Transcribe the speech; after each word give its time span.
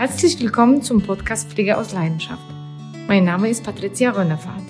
Herzlich 0.00 0.40
willkommen 0.40 0.80
zum 0.80 1.02
Podcast 1.02 1.50
Pflege 1.50 1.76
aus 1.76 1.92
Leidenschaft. 1.92 2.42
Mein 3.06 3.24
Name 3.24 3.50
ist 3.50 3.62
Patricia 3.62 4.12
Rönnefahrt. 4.12 4.64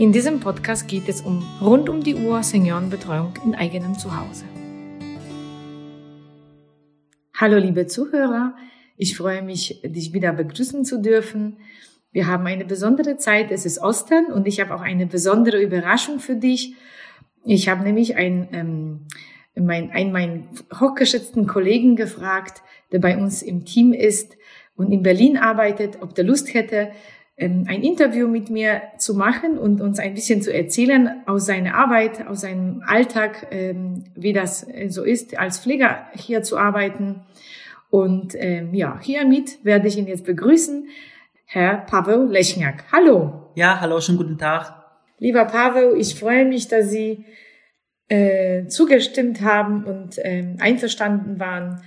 In 0.00 0.10
diesem 0.10 0.40
Podcast 0.40 0.88
geht 0.88 1.08
es 1.08 1.20
um 1.20 1.44
rund 1.60 1.88
um 1.88 2.02
die 2.02 2.16
Uhr 2.16 2.42
Seniorenbetreuung 2.42 3.34
in 3.44 3.54
eigenem 3.54 3.96
Zuhause. 3.96 4.44
Hallo 7.36 7.56
liebe 7.56 7.86
Zuhörer, 7.86 8.56
ich 8.96 9.16
freue 9.16 9.42
mich, 9.42 9.80
dich 9.84 10.12
wieder 10.12 10.32
begrüßen 10.32 10.84
zu 10.84 11.00
dürfen. 11.00 11.58
Wir 12.10 12.26
haben 12.26 12.44
eine 12.48 12.64
besondere 12.64 13.18
Zeit, 13.18 13.52
es 13.52 13.64
ist 13.64 13.80
Ostern 13.80 14.26
und 14.26 14.48
ich 14.48 14.58
habe 14.58 14.74
auch 14.74 14.82
eine 14.82 15.06
besondere 15.06 15.62
Überraschung 15.62 16.18
für 16.18 16.34
dich. 16.34 16.74
Ich 17.44 17.68
habe 17.68 17.84
nämlich 17.84 18.16
ein, 18.16 18.48
ähm, 18.50 19.06
mein, 19.54 19.90
einen 19.90 20.12
meinen 20.12 20.48
hochgeschätzten 20.78 21.46
Kollegen 21.46 21.96
gefragt, 21.96 22.62
der 22.90 22.98
bei 22.98 23.16
uns 23.16 23.42
im 23.42 23.64
Team 23.64 23.92
ist 23.92 24.36
und 24.76 24.92
in 24.92 25.02
Berlin 25.02 25.36
arbeitet, 25.36 25.98
ob 26.00 26.14
der 26.14 26.24
Lust 26.24 26.54
hätte, 26.54 26.90
ähm, 27.36 27.64
ein 27.68 27.82
Interview 27.82 28.28
mit 28.28 28.50
mir 28.50 28.82
zu 28.98 29.14
machen 29.14 29.58
und 29.58 29.80
uns 29.80 29.98
ein 29.98 30.14
bisschen 30.14 30.42
zu 30.42 30.52
erzählen 30.52 31.22
aus 31.26 31.46
seiner 31.46 31.74
Arbeit, 31.74 32.26
aus 32.26 32.42
seinem 32.42 32.82
Alltag, 32.86 33.48
ähm, 33.50 34.04
wie 34.14 34.32
das 34.32 34.66
äh, 34.68 34.88
so 34.88 35.02
ist, 35.02 35.38
als 35.38 35.58
Pfleger 35.58 36.06
hier 36.14 36.42
zu 36.42 36.58
arbeiten. 36.58 37.22
Und 37.90 38.34
ähm, 38.36 38.74
ja, 38.74 38.98
hiermit 39.00 39.64
werde 39.64 39.88
ich 39.88 39.96
ihn 39.98 40.06
jetzt 40.06 40.24
begrüßen, 40.24 40.88
Herr 41.44 41.78
Pavel 41.78 42.28
Lechniak. 42.30 42.84
Hallo. 42.92 43.50
Ja, 43.54 43.80
hallo, 43.80 44.00
schönen 44.00 44.18
guten 44.18 44.38
Tag. 44.38 44.74
Lieber 45.18 45.44
Pavel, 45.44 45.94
ich 45.98 46.18
freue 46.18 46.44
mich, 46.44 46.68
dass 46.68 46.90
Sie 46.90 47.24
äh, 48.12 48.66
zugestimmt 48.66 49.40
haben 49.40 49.84
und 49.84 50.16
ähm, 50.18 50.56
einverstanden 50.60 51.40
waren, 51.40 51.82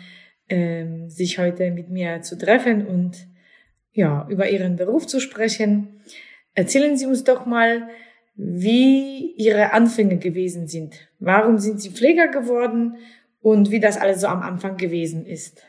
ähm, 0.50 1.08
sich 1.08 1.38
heute 1.38 1.70
mit 1.70 1.90
mir 1.92 2.24
zu 2.24 2.36
treffen 2.36 2.88
und 2.88 3.28
ja, 3.94 4.26
über 4.28 4.50
Ihren 4.50 4.76
Beruf 4.76 5.06
zu 5.06 5.20
sprechen. 5.20 6.02
Erzählen 6.56 6.98
Sie 6.98 7.06
uns 7.06 7.24
doch 7.26 7.46
mal, 7.46 7.90
wie 8.36 9.36
Ihre 9.38 9.72
Anfänge 9.72 10.18
gewesen 10.18 10.68
sind. 10.68 10.96
Warum 11.20 11.60
sind 11.60 11.80
Sie 11.80 11.92
Pfleger 11.92 12.28
geworden 12.28 12.98
und 13.42 13.70
wie 13.70 13.80
das 13.80 13.98
alles 13.98 14.22
so 14.22 14.28
am 14.28 14.42
Anfang 14.42 14.78
gewesen 14.78 15.28
ist? 15.28 15.62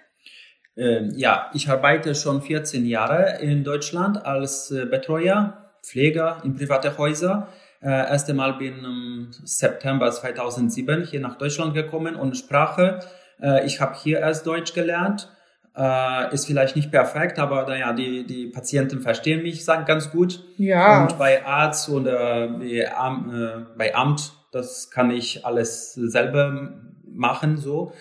Ähm, 0.75 1.13
ja, 1.17 1.51
ich 1.53 1.69
arbeite 1.69 2.15
schon 2.15 2.41
14 2.41 2.87
Jahre 2.87 3.41
in 3.43 3.63
Deutschland 3.63 4.25
als 4.25 4.71
äh, 4.71 4.87
Betreuer, 4.87 5.71
Pfleger 5.83 6.41
in 6.45 6.55
private 6.55 6.97
Häuser. 6.97 7.49
Äh, 7.83 7.89
erste 7.89 8.35
Mal 8.35 8.55
bin 8.55 8.85
im 8.85 9.29
September 9.45 10.11
2007 10.11 11.05
hier 11.05 11.21
nach 11.21 11.37
Deutschland 11.37 11.75
gekommen 11.75 12.17
und 12.17 12.37
Sprache. 12.37 13.01
Äh, 13.41 13.67
ich 13.67 13.81
habe 13.81 13.95
hier 13.95 14.21
erst 14.21 14.47
Deutsch 14.47 14.75
gelernt 14.75 15.31
äh, 15.77 16.33
ist 16.33 16.47
vielleicht 16.47 16.75
nicht 16.75 16.91
perfekt, 16.91 17.39
aber 17.39 17.67
naja, 17.67 17.93
die, 17.93 18.27
die 18.27 18.47
Patienten 18.47 19.01
verstehen 19.01 19.43
mich 19.43 19.65
sagen 19.65 19.85
ganz 19.85 20.11
gut. 20.11 20.43
Ja. 20.57 21.03
Und 21.03 21.19
bei 21.19 21.45
Arzt 21.45 21.89
oder 21.91 22.49
bei, 22.49 22.65
äh, 22.65 23.65
bei 23.77 23.95
Amt, 23.95 24.33
das 24.53 24.91
kann 24.91 25.11
ich 25.11 25.45
alles 25.45 25.93
selber 25.93 26.73
machen 27.05 27.59
so. 27.59 27.93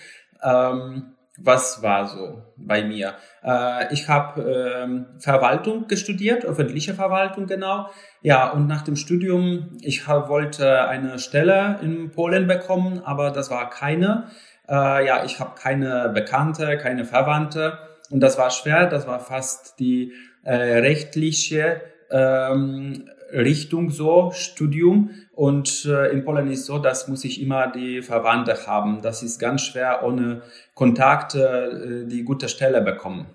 Ähm, 0.41 1.14
was 1.38 1.81
war 1.83 2.08
so 2.08 2.41
bei 2.55 2.83
mir? 2.83 3.16
Äh, 3.44 3.94
ich 3.94 4.08
habe 4.08 4.41
ähm, 4.41 5.05
Verwaltung 5.19 5.88
gestudiert, 5.88 6.45
öffentliche 6.45 6.94
Verwaltung 6.94 7.45
genau. 7.45 7.89
Ja, 8.22 8.50
und 8.50 8.67
nach 8.67 8.83
dem 8.83 8.95
Studium, 8.95 9.77
ich 9.81 10.08
hab, 10.08 10.30
wollte 10.30 10.88
eine 10.88 11.19
Stelle 11.19 11.80
in 11.81 12.11
Polen 12.11 12.47
bekommen, 12.47 13.02
aber 13.03 13.31
das 13.31 13.50
war 13.50 13.69
keine. 13.69 14.27
Äh, 14.67 15.05
ja, 15.05 15.25
ich 15.25 15.39
habe 15.39 15.52
keine 15.55 16.09
Bekannte, 16.09 16.77
keine 16.77 17.05
Verwandte 17.05 17.80
und 18.09 18.22
das 18.22 18.38
war 18.38 18.49
schwer. 18.49 18.88
Das 18.88 19.08
war 19.08 19.20
fast 19.20 19.80
die 19.80 20.14
äh, 20.44 20.53
rechtliche 20.55 21.81
ähm, 22.16 23.09
Richtung 23.33 23.89
so 23.89 24.31
Studium 24.31 25.09
und 25.33 25.86
äh, 25.86 26.11
in 26.11 26.23
Polen 26.23 26.49
ist 26.49 26.65
so, 26.65 26.80
das 26.80 27.08
muss 27.08 27.26
ich 27.26 27.42
immer 27.42 27.67
die 27.67 28.02
Verwandte 28.02 28.55
haben. 28.65 29.02
Das 29.02 29.21
ist 29.21 29.39
ganz 29.39 29.61
schwer 29.61 30.03
ohne 30.03 30.42
Kontakte 30.73 32.05
äh, 32.05 32.08
die 32.08 32.23
gute 32.23 32.48
Stelle 32.48 32.81
bekommen. 32.81 33.27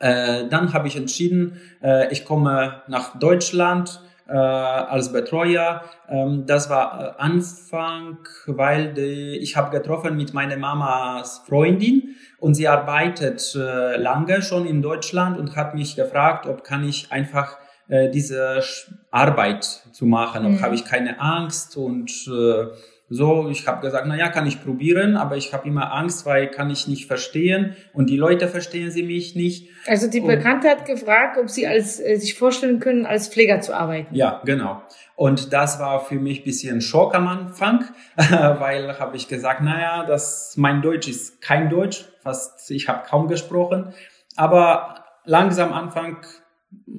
Äh, 0.00 0.48
dann 0.48 0.72
habe 0.72 0.88
ich 0.88 0.96
entschieden, 0.96 1.60
äh, 1.82 2.10
ich 2.12 2.24
komme 2.24 2.82
nach 2.88 3.18
Deutschland 3.18 4.00
äh, 4.26 4.32
als 4.32 5.12
Betreuer. 5.12 5.82
Ähm, 6.08 6.46
das 6.46 6.70
war 6.70 7.00
äh, 7.00 7.22
Anfang, 7.22 8.18
weil 8.46 8.94
die, 8.94 9.38
ich 9.38 9.56
habe 9.56 9.70
getroffen 9.76 10.16
mit 10.16 10.34
meiner 10.34 10.56
Mamas 10.56 11.42
Freundin 11.46 12.16
und 12.40 12.54
sie 12.54 12.66
arbeitet 12.66 13.54
äh, 13.54 13.96
lange 13.96 14.42
schon 14.42 14.66
in 14.66 14.82
Deutschland 14.82 15.38
und 15.38 15.56
hat 15.56 15.74
mich 15.74 15.94
gefragt, 15.94 16.46
ob 16.46 16.64
kann 16.64 16.88
ich 16.88 17.12
einfach 17.12 17.58
äh, 17.88 18.10
diese 18.10 18.62
Arbeit 19.10 19.64
zu 19.92 20.06
machen, 20.06 20.46
ob 20.46 20.52
mhm. 20.52 20.62
habe 20.62 20.74
ich 20.74 20.84
keine 20.84 21.20
Angst 21.20 21.76
und 21.76 22.10
äh, 22.28 22.66
so, 23.12 23.48
ich 23.50 23.66
habe 23.66 23.80
gesagt, 23.84 24.04
na 24.06 24.16
ja, 24.16 24.28
kann 24.28 24.46
ich 24.46 24.62
probieren, 24.62 25.16
aber 25.16 25.36
ich 25.36 25.52
habe 25.52 25.66
immer 25.66 25.92
Angst, 25.92 26.26
weil 26.26 26.46
kann 26.46 26.70
ich 26.70 26.86
nicht 26.86 27.06
verstehen 27.06 27.74
und 27.92 28.08
die 28.08 28.16
Leute 28.16 28.46
verstehen 28.46 28.92
sie 28.92 29.02
mich 29.02 29.34
nicht. 29.34 29.68
Also 29.88 30.08
die 30.08 30.20
Bekannte 30.20 30.68
und, 30.68 30.78
hat 30.78 30.86
gefragt, 30.86 31.36
ob 31.36 31.50
sie 31.50 31.66
als 31.66 31.98
äh, 31.98 32.14
sich 32.14 32.38
vorstellen 32.38 32.78
können, 32.78 33.06
als 33.06 33.26
Pfleger 33.26 33.60
zu 33.60 33.74
arbeiten. 33.74 34.14
Ja, 34.14 34.40
genau. 34.44 34.82
Und 35.16 35.52
das 35.52 35.80
war 35.80 36.04
für 36.04 36.14
mich 36.14 36.44
bisschen 36.44 36.80
Schock 36.80 37.16
am 37.16 37.26
Anfang, 37.26 37.84
weil 38.16 38.96
habe 39.00 39.16
ich 39.16 39.26
gesagt, 39.26 39.60
na 39.64 39.80
ja, 39.80 40.06
das 40.06 40.54
mein 40.56 40.80
Deutsch 40.80 41.08
ist 41.08 41.42
kein 41.42 41.68
Deutsch, 41.68 42.04
fast 42.22 42.70
ich 42.70 42.88
habe 42.88 43.06
kaum 43.08 43.28
gesprochen, 43.28 43.92
aber 44.36 45.04
langsam 45.24 45.72
Anfang 45.72 46.18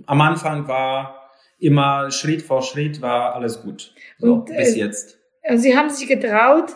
am 0.06 0.22
Anfang 0.22 0.68
war 0.68 1.30
immer 1.60 2.12
Schritt 2.12 2.42
vor 2.42 2.62
Schritt 2.64 3.02
war 3.02 3.36
alles 3.36 3.62
gut. 3.62 3.94
So, 4.18 4.34
und, 4.34 4.46
bis 4.46 4.76
äh, 4.76 4.80
jetzt. 4.80 5.18
Also 5.44 5.64
sie 5.64 5.78
haben 5.78 5.90
sich 5.90 6.08
getraut, 6.08 6.76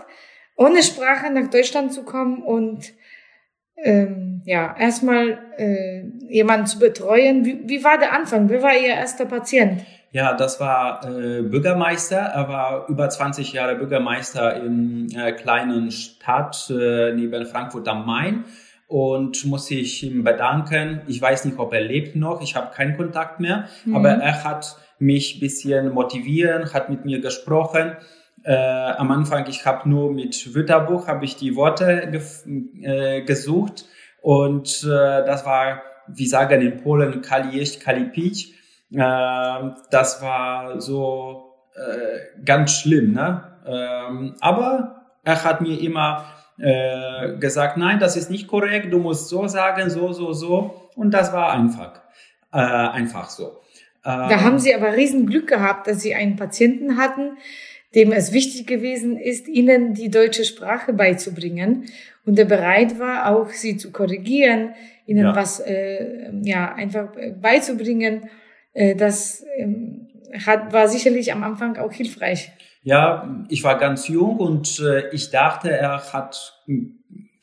ohne 0.56 0.84
Sprache 0.84 1.32
nach 1.32 1.50
Deutschland 1.50 1.94
zu 1.94 2.04
kommen 2.04 2.42
und 2.44 2.94
ähm, 3.78 4.42
ja, 4.46 4.76
erstmal 4.78 5.40
äh, 5.58 6.04
jemanden 6.30 6.68
zu 6.68 6.80
betreuen. 6.80 7.44
Wie, 7.46 7.68
wie 7.68 7.84
war 7.84 7.98
der 7.98 8.14
Anfang? 8.14 8.50
Wer 8.50 8.62
war 8.62 8.74
Ihr 8.74 8.94
erster 8.94 9.26
Patient? 9.26 9.82
Ja, 10.16 10.34
das 10.34 10.62
war 10.62 11.04
äh, 11.04 11.42
Bürgermeister. 11.42 12.16
Er 12.16 12.48
war 12.48 12.88
über 12.88 13.10
20 13.10 13.52
Jahre 13.52 13.76
Bürgermeister 13.76 14.64
in 14.64 15.14
äh, 15.14 15.34
kleinen 15.34 15.92
Stadt 15.92 16.70
äh, 16.70 17.12
neben 17.12 17.46
Frankfurt 17.46 17.86
am 17.90 18.06
Main 18.06 18.46
und 18.88 19.44
muss 19.44 19.70
ich 19.72 20.04
ihm 20.04 20.24
bedanken. 20.24 21.02
Ich 21.08 21.22
weiß 21.22 21.44
nicht, 21.44 21.60
ob 21.60 21.74
er 21.74 21.82
lebt 21.82 22.16
noch. 22.16 22.42
Ich 22.42 22.56
habe 22.56 22.74
keinen 22.74 22.96
Kontakt 22.96 23.42
mehr, 23.42 23.68
mhm. 23.84 23.94
aber 23.94 24.12
er 24.12 24.46
hat 24.46 24.78
mich 25.00 25.42
bisschen 25.42 25.94
motivieren, 25.94 26.74
hat 26.74 26.90
mit 26.90 27.04
mir 27.04 27.20
gesprochen 27.20 27.98
äh, 28.46 28.54
am 28.54 29.12
Anfang, 29.12 29.46
ich 29.50 29.66
habe 29.66 29.90
nur 29.90 30.14
mit 30.14 30.56
Wörterbuch 30.56 31.10
habe 31.10 31.26
ich 31.26 31.36
die 31.36 31.58
Worte 31.58 32.22
äh, 32.84 33.22
gesucht 33.24 33.84
und 34.22 34.82
äh, 34.86 35.26
das 35.26 35.46
war, 35.46 35.82
wie 36.08 36.26
sagen 36.26 36.62
in 36.62 36.78
Polen, 36.78 37.22
Kalieś, 37.22 37.82
Kalipic. 37.82 38.56
Äh, 38.92 39.70
das 39.92 40.22
war 40.22 40.80
so 40.82 41.54
äh, 41.76 42.44
ganz 42.44 42.72
schlimm, 42.72 43.14
ne? 43.14 43.44
Ähm, 43.68 44.36
aber 44.42 45.06
er 45.24 45.44
hat 45.44 45.62
mir 45.62 45.80
immer 45.80 46.26
äh, 46.60 47.38
gesagt, 47.38 47.78
nein, 47.78 48.00
das 48.00 48.16
ist 48.16 48.30
nicht 48.30 48.48
korrekt, 48.48 48.94
du 48.94 49.00
musst 49.00 49.28
so 49.28 49.48
sagen, 49.48 49.90
so, 49.90 50.12
so, 50.12 50.34
so. 50.34 50.90
Und 50.96 51.12
das 51.12 51.34
war 51.34 51.52
einfach, 51.52 52.02
äh, 52.54 52.58
einfach 52.58 53.30
so. 53.30 53.62
Da 54.04 54.42
haben 54.42 54.60
Sie 54.60 54.76
aber 54.76 54.96
riesen 54.96 55.26
Glück 55.26 55.48
gehabt, 55.48 55.88
dass 55.88 56.00
Sie 56.00 56.14
einen 56.14 56.36
Patienten 56.36 56.96
hatten, 56.96 57.38
dem 57.96 58.12
es 58.12 58.34
wichtig 58.34 58.68
gewesen 58.68 59.18
ist, 59.18 59.48
ihnen 59.48 59.96
die 59.96 60.12
deutsche 60.12 60.44
Sprache 60.44 60.94
beizubringen 60.94 61.86
und 62.26 62.38
der 62.38 62.46
bereit 62.46 63.00
war, 63.00 63.32
auch 63.32 63.50
sie 63.50 63.78
zu 63.78 63.92
korrigieren, 63.92 64.76
ihnen 65.08 65.26
ja. 65.26 65.36
was 65.36 65.60
äh, 65.60 66.32
ja 66.44 66.74
einfach 66.74 67.08
beizubringen. 67.42 68.30
Äh, 68.76 68.96
das 68.96 69.44
ähm, 69.58 70.08
hat, 70.46 70.72
war 70.72 70.88
sicherlich 70.88 71.34
am 71.34 71.44
Anfang 71.44 71.78
auch 71.78 71.92
hilfreich. 71.92 72.52
Ja, 72.84 73.44
ich 73.50 73.64
war 73.64 73.80
ganz 73.80 74.08
jung 74.08 74.38
und 74.38 74.80
äh, 74.80 75.10
ich 75.10 75.32
dachte, 75.32 75.72
er 75.72 76.14
hat 76.14 76.62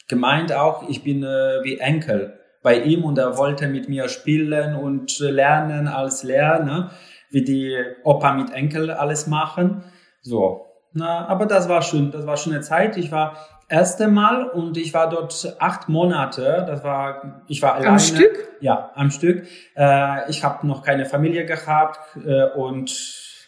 gemeint 0.06 0.52
auch, 0.52 0.88
ich 0.88 1.02
bin 1.02 1.24
äh, 1.24 1.64
wie 1.64 1.78
Enkel 1.78 2.38
bei 2.62 2.78
ihm 2.78 3.02
und 3.02 3.18
er 3.18 3.36
wollte 3.38 3.66
mit 3.66 3.88
mir 3.88 4.08
spielen 4.08 4.76
und 4.76 5.18
lernen 5.18 5.88
als 5.88 6.22
Lerner, 6.22 6.92
wie 7.30 7.42
die 7.42 7.76
Opa 8.04 8.34
mit 8.34 8.52
Enkel 8.52 8.92
alles 8.92 9.26
machen. 9.26 9.82
So. 10.20 10.66
Na, 10.92 11.26
aber 11.26 11.46
das 11.46 11.68
war 11.68 11.82
schön, 11.82 12.10
das 12.10 12.26
war 12.26 12.36
schon 12.36 12.52
eine 12.52 12.60
Zeit. 12.60 12.96
Ich 12.98 13.10
war 13.10 13.36
erste 13.72 14.06
Mal 14.08 14.44
und 14.44 14.76
ich 14.76 14.92
war 14.94 15.08
dort 15.08 15.56
acht 15.58 15.88
Monate. 15.88 16.64
Das 16.68 16.84
war, 16.84 17.42
ich 17.48 17.62
war 17.62 17.74
alleine. 17.74 17.90
Am 17.92 17.98
Stück? 17.98 18.48
Ja, 18.60 18.90
am 18.94 19.10
Stück. 19.10 19.46
Äh, 19.74 20.30
ich 20.30 20.44
habe 20.44 20.66
noch 20.66 20.82
keine 20.82 21.06
Familie 21.06 21.44
gehabt 21.46 21.98
äh, 22.24 22.44
und 22.56 22.90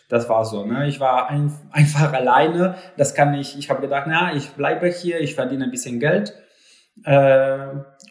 das 0.08 0.28
war 0.28 0.44
so. 0.44 0.64
Ne? 0.66 0.86
Ich 0.88 0.98
war 1.00 1.28
ein, 1.30 1.52
einfach 1.72 2.12
alleine. 2.12 2.74
Das 2.96 3.14
kann 3.14 3.34
ich. 3.34 3.58
Ich 3.58 3.70
habe 3.70 3.80
gedacht, 3.80 4.04
na, 4.08 4.34
ich 4.34 4.50
bleibe 4.52 4.88
hier, 4.88 5.20
ich 5.20 5.34
verdiene 5.34 5.64
ein 5.64 5.70
bisschen 5.70 6.00
Geld 6.00 6.34
äh, 7.04 7.58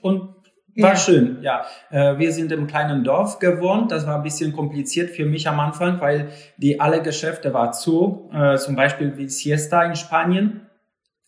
und 0.01 0.36
War 0.75 0.89
Ja. 0.92 0.95
schön, 0.95 1.38
ja. 1.42 1.66
Äh, 1.92 2.18
Wir 2.18 2.31
sind 2.31 2.51
im 2.51 2.66
kleinen 2.68 3.04
Dorf 3.04 3.39
gewohnt. 3.39 3.92
Das 3.92 4.07
war 4.07 4.16
ein 4.18 4.24
bisschen 4.24 4.54
kompliziert 4.54 5.12
für 5.12 5.25
mich 5.25 5.48
am 5.48 5.59
Anfang, 5.59 6.01
weil 6.01 6.30
die 6.57 6.80
alle 6.80 7.01
Geschäfte 7.01 7.54
war 7.54 7.71
zu. 7.74 8.30
Äh, 8.33 8.57
Zum 8.57 8.75
Beispiel 8.75 9.16
wie 9.18 9.30
Siesta 9.30 9.83
in 9.83 9.95
Spanien. 9.95 10.68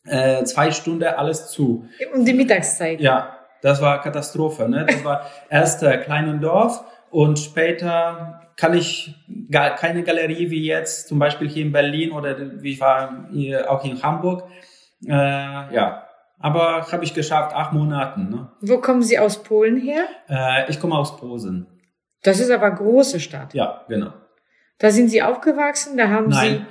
Äh, 0.05 0.43
Zwei 0.43 0.71
Stunden 0.71 1.03
alles 1.03 1.47
zu. 1.47 1.87
Um 2.13 2.25
die 2.25 2.33
Mittagszeit. 2.33 3.01
Ja, 3.01 3.37
das 3.61 3.81
war 3.81 4.01
Katastrophe. 4.01 4.69
Ne? 4.69 4.85
Das 4.87 5.03
war 5.03 5.25
erst 5.49 5.83
äh, 5.83 5.97
kleinen 5.97 6.41
Dorf 6.41 6.83
und 7.09 7.39
später 7.39 8.41
kann 8.57 8.73
ich 8.73 9.15
gar 9.51 9.75
keine 9.75 10.03
Galerie 10.03 10.49
wie 10.49 10.65
jetzt, 10.65 11.07
zum 11.07 11.19
Beispiel 11.19 11.49
hier 11.49 11.65
in 11.65 11.71
Berlin 11.71 12.11
oder 12.11 12.35
wie 12.61 12.71
ich 12.73 12.79
war 12.79 13.27
hier 13.31 13.69
auch 13.69 13.83
in 13.83 14.01
Hamburg. 14.01 14.43
Äh, 15.05 15.11
ja, 15.11 16.03
aber 16.39 16.85
habe 16.91 17.03
ich 17.03 17.13
geschafft, 17.13 17.55
acht 17.55 17.73
Monaten. 17.73 18.29
Ne? 18.29 18.51
Wo 18.61 18.79
kommen 18.79 19.01
Sie 19.01 19.19
aus 19.19 19.43
Polen 19.43 19.77
her? 19.77 20.05
Äh, 20.29 20.69
ich 20.69 20.79
komme 20.79 20.95
aus 20.95 21.17
Posen. 21.17 21.67
Das 22.23 22.39
ist 22.39 22.49
aber 22.49 22.71
große 22.71 23.19
Stadt. 23.19 23.53
Ja, 23.53 23.83
genau. 23.87 24.13
Da 24.77 24.89
sind 24.91 25.09
Sie 25.09 25.21
aufgewachsen, 25.21 25.97
da 25.97 26.09
haben 26.09 26.29
Nein, 26.29 26.53
äh, 26.55 26.65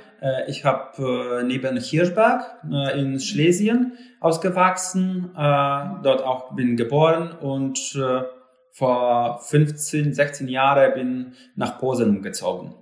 ich 0.47 0.63
habe 0.65 1.41
äh, 1.41 1.43
neben 1.43 1.77
Hirschberg 1.77 2.43
äh, 2.71 2.99
in 2.99 3.19
Schlesien 3.19 3.97
ausgewachsen, 4.19 5.31
äh, 5.35 5.37
dort 6.03 6.23
auch 6.23 6.55
bin 6.55 6.77
geboren 6.77 7.31
und 7.31 7.95
äh, 7.95 8.23
vor 8.71 9.39
15, 9.41 10.13
16 10.13 10.47
Jahren 10.47 10.93
bin 10.93 11.33
nach 11.55 11.79
Posen 11.79 12.09
umgezogen. 12.17 12.73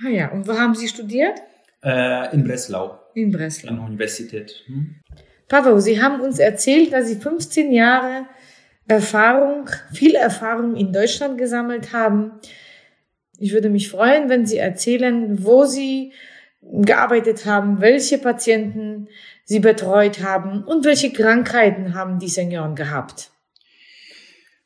Sie, 0.00 0.06
ah 0.06 0.10
ja, 0.10 0.32
und 0.32 0.48
wo 0.48 0.52
haben 0.58 0.74
Sie 0.74 0.88
studiert? 0.88 1.38
Äh, 1.82 2.34
in 2.34 2.44
Breslau, 2.44 2.98
In 3.14 3.30
Breslau. 3.30 3.70
an 3.70 3.76
der 3.76 3.84
Universität. 3.86 4.64
Hm? 4.66 4.96
Pavel, 5.48 5.80
Sie 5.80 6.02
haben 6.02 6.20
uns 6.20 6.38
erzählt, 6.38 6.92
dass 6.92 7.06
Sie 7.08 7.16
15 7.16 7.72
Jahre 7.72 8.26
Erfahrung, 8.88 9.68
viel 9.92 10.14
Erfahrung 10.14 10.74
in 10.76 10.92
Deutschland 10.92 11.38
gesammelt 11.38 11.92
haben. 11.92 12.32
Ich 13.38 13.52
würde 13.52 13.70
mich 13.70 13.90
freuen, 13.90 14.28
wenn 14.28 14.46
Sie 14.46 14.56
erzählen, 14.58 15.44
wo 15.44 15.64
Sie 15.64 16.12
gearbeitet 16.70 17.46
haben, 17.46 17.80
welche 17.80 18.18
Patienten 18.18 19.08
Sie 19.44 19.60
betreut 19.60 20.22
haben 20.22 20.64
und 20.64 20.84
welche 20.84 21.12
Krankheiten 21.12 21.94
haben 21.94 22.18
die 22.18 22.28
Senioren 22.28 22.74
gehabt. 22.74 23.30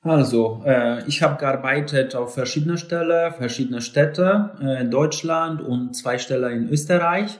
Also, 0.02 0.62
äh, 0.66 1.06
ich 1.06 1.22
habe 1.22 1.38
gearbeitet 1.38 2.16
auf 2.16 2.34
verschiedene 2.34 2.76
Stellen, 2.76 3.32
verschiedene 3.34 3.80
Städte 3.80 4.50
äh, 4.60 4.80
in 4.80 4.90
Deutschland 4.90 5.62
und 5.62 5.94
zwei 5.94 6.18
Stellen 6.18 6.64
in 6.64 6.68
Österreich. 6.68 7.38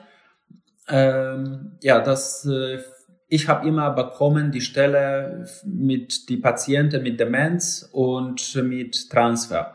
Ähm, 0.89 1.73
ja, 1.83 1.99
das, 2.01 2.47
äh, 2.47 2.79
ich 3.27 3.49
habe 3.49 3.67
immer 3.67 3.91
bekommen 3.91 4.53
die 4.53 4.61
Stelle 4.61 5.45
mit 5.65 6.29
die 6.29 6.37
Patienten 6.37 7.03
mit 7.03 7.19
Demenz 7.19 7.89
und 7.91 8.55
mit 8.63 9.11
Transfer, 9.11 9.75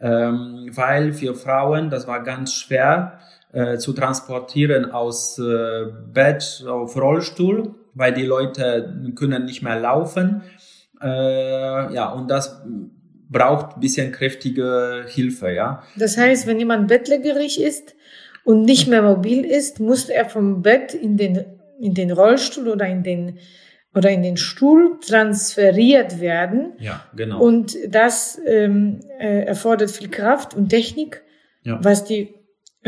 ähm, 0.00 0.70
weil 0.70 1.12
für 1.12 1.34
Frauen 1.34 1.90
das 1.90 2.06
war 2.06 2.22
ganz 2.22 2.54
schwer 2.54 3.18
äh, 3.52 3.78
zu 3.78 3.92
transportieren 3.92 4.90
aus 4.90 5.38
äh, 5.38 5.86
Bett 6.12 6.64
auf 6.68 6.96
Rollstuhl, 6.96 7.74
weil 7.94 8.12
die 8.12 8.26
Leute 8.26 9.12
können 9.14 9.44
nicht 9.44 9.62
mehr 9.62 9.80
laufen. 9.80 10.42
Äh, 11.00 11.94
ja, 11.94 12.10
und 12.10 12.30
das 12.30 12.62
braucht 13.28 13.76
ein 13.76 13.80
bisschen 13.80 14.12
kräftige 14.12 15.04
Hilfe, 15.08 15.52
ja. 15.52 15.82
Das 15.96 16.16
heißt, 16.16 16.46
wenn 16.46 16.58
jemand 16.58 16.88
bettlägerig 16.88 17.60
ist 17.60 17.94
und 18.44 18.64
nicht 18.64 18.88
mehr 18.88 19.02
mobil 19.02 19.44
ist, 19.44 19.80
muss 19.80 20.08
er 20.08 20.26
vom 20.26 20.62
Bett 20.62 20.94
in 20.94 21.16
den, 21.16 21.44
in 21.80 21.94
den 21.94 22.10
Rollstuhl 22.10 22.68
oder 22.68 22.86
in 22.86 23.02
den, 23.02 23.38
oder 23.94 24.10
in 24.10 24.22
den 24.22 24.36
Stuhl 24.36 24.98
transferiert 25.06 26.20
werden. 26.20 26.72
Ja, 26.78 27.04
genau. 27.14 27.40
Und 27.40 27.76
das 27.88 28.40
ähm, 28.46 29.00
äh, 29.18 29.44
erfordert 29.44 29.90
viel 29.90 30.08
Kraft 30.08 30.54
und 30.54 30.68
Technik, 30.70 31.22
ja. 31.62 31.78
was 31.82 32.04
die 32.04 32.34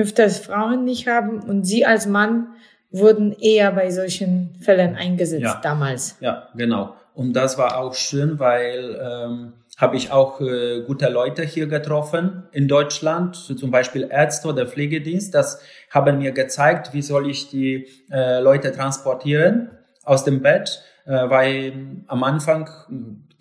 öfters 0.00 0.38
Frauen 0.38 0.84
nicht 0.84 1.06
haben. 1.06 1.40
Und 1.40 1.64
Sie 1.64 1.84
als 1.86 2.06
Mann 2.06 2.48
wurden 2.90 3.32
eher 3.32 3.72
bei 3.72 3.90
solchen 3.90 4.54
Fällen 4.60 4.96
eingesetzt 4.96 5.42
Ja. 5.42 5.60
damals. 5.62 6.16
Ja, 6.20 6.48
genau. 6.56 6.94
Und 7.14 7.34
das 7.34 7.58
war 7.58 7.78
auch 7.78 7.94
schön, 7.94 8.38
weil 8.38 8.98
ähm, 9.02 9.52
habe 9.76 9.96
ich 9.96 10.10
auch 10.10 10.40
äh, 10.40 10.82
gute 10.86 11.08
Leute 11.08 11.42
hier 11.42 11.66
getroffen 11.66 12.44
in 12.52 12.68
Deutschland, 12.68 13.36
zum 13.36 13.70
Beispiel 13.70 14.08
Ärzte 14.10 14.48
oder 14.48 14.66
Pflegedienst. 14.66 15.34
Das 15.34 15.60
haben 15.90 16.18
mir 16.18 16.32
gezeigt, 16.32 16.92
wie 16.92 17.02
soll 17.02 17.28
ich 17.30 17.48
die 17.48 17.86
äh, 18.10 18.40
Leute 18.40 18.72
transportieren 18.72 19.70
aus 20.04 20.24
dem 20.24 20.42
Bett, 20.42 20.82
äh, 21.06 21.12
weil 21.30 21.72
am 22.08 22.22
Anfang 22.24 22.68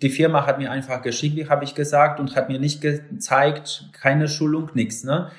die 0.02 0.08
Firma 0.10 0.46
hat 0.46 0.58
mir 0.58 0.70
einfach 0.70 1.02
geschickt, 1.02 1.36
wie 1.36 1.48
habe 1.48 1.64
ich 1.64 1.74
gesagt, 1.74 2.20
und 2.20 2.34
hat 2.36 2.48
mir 2.48 2.58
nicht 2.58 2.80
gezeigt, 2.80 3.90
keine 3.92 4.28
Schulung, 4.28 4.70
nichts. 4.74 5.04
Ne? 5.04 5.30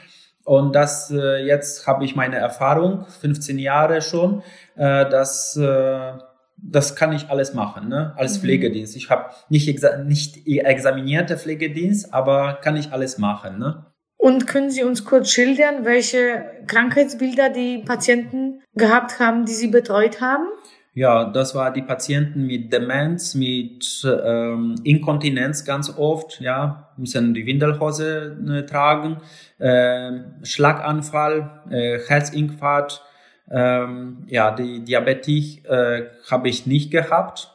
Und 0.44 0.74
das 0.76 1.12
äh, 1.12 1.46
jetzt 1.46 1.88
habe 1.88 2.04
ich 2.06 2.16
meine 2.16 2.38
Erfahrung, 2.38 3.06
15 3.22 3.60
Jahre 3.60 4.02
schon, 4.02 4.42
äh, 4.76 5.10
dass 5.10 5.56
äh, 5.58 6.14
das 6.64 6.96
kann 6.96 7.12
ich 7.14 7.30
alles 7.30 7.54
machen, 7.54 7.90
ne? 7.90 8.14
Als 8.18 8.38
Mhm. 8.38 8.42
Pflegedienst. 8.42 8.96
Ich 8.96 9.10
habe 9.10 9.32
nicht 9.50 9.68
exa 9.68 9.98
nicht 9.98 10.46
examinierte 10.46 11.38
Pflegedienst, 11.38 12.14
aber 12.14 12.60
kann 12.62 12.76
ich 12.76 12.92
alles 12.92 13.18
machen, 13.18 13.58
ne? 13.60 13.86
Und 14.18 14.46
können 14.46 14.70
Sie 14.70 14.84
uns 14.84 15.04
kurz 15.04 15.32
schildern, 15.32 15.84
welche 15.84 16.44
Krankheitsbilder 16.68 17.50
die 17.50 17.80
Patienten 17.80 18.62
gehabt 18.76 19.20
haben, 19.20 19.46
die 19.46 19.54
Sie 19.54 19.68
betreut 19.70 20.22
haben? 20.22 20.46
Ja, 20.94 21.24
das 21.24 21.56
war 21.56 21.72
die 21.72 21.84
Patienten 21.84 22.46
mit 22.46 22.74
Demenz, 22.74 23.34
mit 23.34 24.06
ähm, 24.06 24.76
Inkontinenz 24.84 25.64
ganz 25.64 25.90
oft, 25.98 26.42
ja, 26.42 26.90
müssen 26.98 27.34
die 27.34 27.46
Windelhose 27.46 28.38
äh, 28.50 28.66
tragen, 28.66 29.18
ähm, 29.58 30.34
Schlaganfall, 30.44 31.62
äh, 31.70 32.00
Herzinfarkt, 32.06 33.02
ähm, 33.50 34.26
ja, 34.28 34.52
die 34.52 34.84
Diabetik 34.84 35.66
äh, 35.70 36.08
habe 36.30 36.50
ich 36.50 36.68
nicht 36.68 36.92
gehabt, 36.92 37.50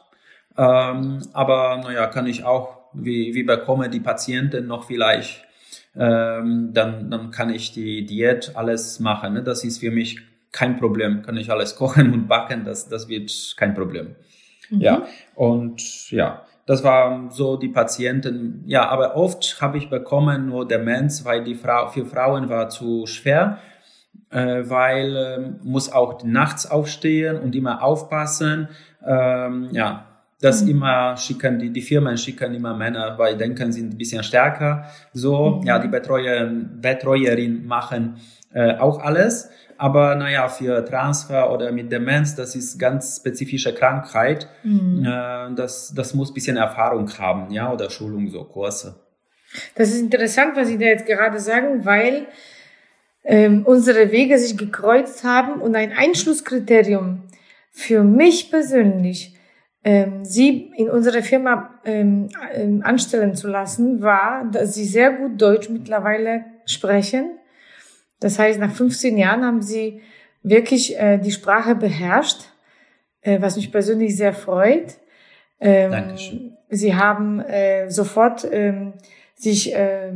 ähm, 0.57 1.19
aber 1.33 1.77
naja, 1.83 2.07
kann 2.07 2.25
ich 2.25 2.43
auch, 2.43 2.77
wie, 2.93 3.35
wie 3.35 3.43
bekomme 3.43 3.91
die 3.91 3.99
Patienten 3.99 4.65
noch 4.65 4.85
vielleicht, 4.85 5.43
ähm, 5.95 6.71
dann, 6.73 7.11
dann 7.11 7.29
kann 7.29 7.51
ich 7.51 7.71
die 7.71 8.03
Diät 8.03 8.53
alles 8.55 8.99
machen. 8.99 9.33
Ne? 9.33 9.43
Das 9.43 9.63
ist 9.63 9.77
für 9.79 9.91
mich 9.91 10.21
kein 10.51 10.77
Problem, 10.77 11.21
kann 11.21 11.37
ich 11.37 11.51
alles 11.51 11.75
kochen 11.75 12.13
und 12.13 12.27
backen, 12.27 12.63
das, 12.65 12.87
das 12.89 13.07
wird 13.07 13.31
kein 13.57 13.73
Problem. 13.73 14.15
Mhm. 14.69 14.81
Ja, 14.81 15.03
und 15.35 16.11
ja, 16.11 16.43
das 16.65 16.83
waren 16.83 17.29
so 17.31 17.55
die 17.57 17.69
Patienten. 17.69 18.63
Ja, 18.65 18.89
aber 18.89 19.15
oft 19.15 19.61
habe 19.61 19.77
ich 19.77 19.89
bekommen 19.89 20.47
nur 20.47 20.67
Demenz, 20.67 21.23
weil 21.23 21.43
die 21.43 21.55
Frau, 21.55 21.87
für 21.87 22.05
Frauen 22.05 22.49
war 22.49 22.67
zu 22.69 23.05
schwer, 23.05 23.59
äh, 24.29 24.63
weil 24.65 25.15
äh, 25.15 25.39
muss 25.63 25.91
auch 25.91 26.23
nachts 26.23 26.69
aufstehen 26.69 27.39
und 27.39 27.55
immer 27.55 27.81
aufpassen. 27.81 28.67
Ähm, 29.05 29.69
ja, 29.71 30.05
das 30.41 30.63
Mhm. 30.63 30.69
immer 30.69 31.17
schicken, 31.17 31.57
die, 31.59 31.71
die 31.71 31.81
Firmen 31.81 32.17
schicken 32.17 32.53
immer 32.53 32.75
Männer, 32.75 33.17
weil 33.17 33.37
denken, 33.37 33.71
sind 33.71 33.93
ein 33.93 33.97
bisschen 33.97 34.21
stärker. 34.23 34.85
So, 35.13 35.61
Mhm. 35.61 35.63
ja, 35.67 35.79
die 35.79 35.87
Betreuer, 35.87 36.45
Betreuerin 36.81 37.65
machen 37.65 38.17
äh, 38.53 38.75
auch 38.77 38.99
alles. 38.99 39.49
Aber 39.77 40.15
naja, 40.15 40.47
für 40.49 40.83
Transfer 40.83 41.51
oder 41.51 41.71
mit 41.71 41.91
Demenz, 41.91 42.35
das 42.35 42.55
ist 42.55 42.79
ganz 42.79 43.17
spezifische 43.17 43.73
Krankheit. 43.73 44.47
Mhm. 44.63 45.05
Äh, 45.05 45.55
das, 45.55 45.93
das 45.95 46.13
muss 46.13 46.33
bisschen 46.33 46.57
Erfahrung 46.57 47.09
haben, 47.17 47.51
ja, 47.51 47.71
oder 47.71 47.89
Schulung, 47.89 48.29
so 48.29 48.43
Kurse. 48.43 48.95
Das 49.75 49.89
ist 49.89 49.99
interessant, 49.99 50.55
was 50.55 50.67
Sie 50.67 50.77
da 50.77 50.85
jetzt 50.85 51.05
gerade 51.05 51.39
sagen, 51.39 51.85
weil 51.85 52.27
ähm, 53.23 53.63
unsere 53.65 54.11
Wege 54.11 54.37
sich 54.39 54.57
gekreuzt 54.57 55.23
haben 55.23 55.61
und 55.61 55.75
ein 55.75 55.91
Einschlusskriterium 55.91 57.23
für 57.71 58.03
mich 58.03 58.49
persönlich, 58.49 59.35
ähm, 59.83 60.25
Sie 60.25 60.71
in 60.75 60.89
unserer 60.89 61.21
Firma 61.21 61.79
ähm, 61.85 62.29
ähm, 62.53 62.81
anstellen 62.83 63.35
zu 63.35 63.47
lassen, 63.47 64.01
war, 64.01 64.49
dass 64.51 64.73
Sie 64.73 64.85
sehr 64.85 65.11
gut 65.11 65.41
Deutsch 65.41 65.69
mittlerweile 65.69 66.45
sprechen. 66.65 67.36
Das 68.19 68.39
heißt, 68.39 68.59
nach 68.59 68.71
15 68.71 69.17
Jahren 69.17 69.45
haben 69.45 69.61
Sie 69.61 70.01
wirklich 70.43 70.97
äh, 70.97 71.17
die 71.17 71.31
Sprache 71.31 71.75
beherrscht, 71.75 72.41
äh, 73.21 73.41
was 73.41 73.55
mich 73.55 73.71
persönlich 73.71 74.15
sehr 74.15 74.33
freut. 74.33 74.97
Ähm, 75.59 75.91
Dankeschön. 75.91 76.57
Sie 76.69 76.95
haben 76.95 77.39
äh, 77.39 77.89
sofort 77.89 78.47
ähm, 78.51 78.93
sich 79.35 79.73
äh, 79.73 80.09
äh, 80.09 80.13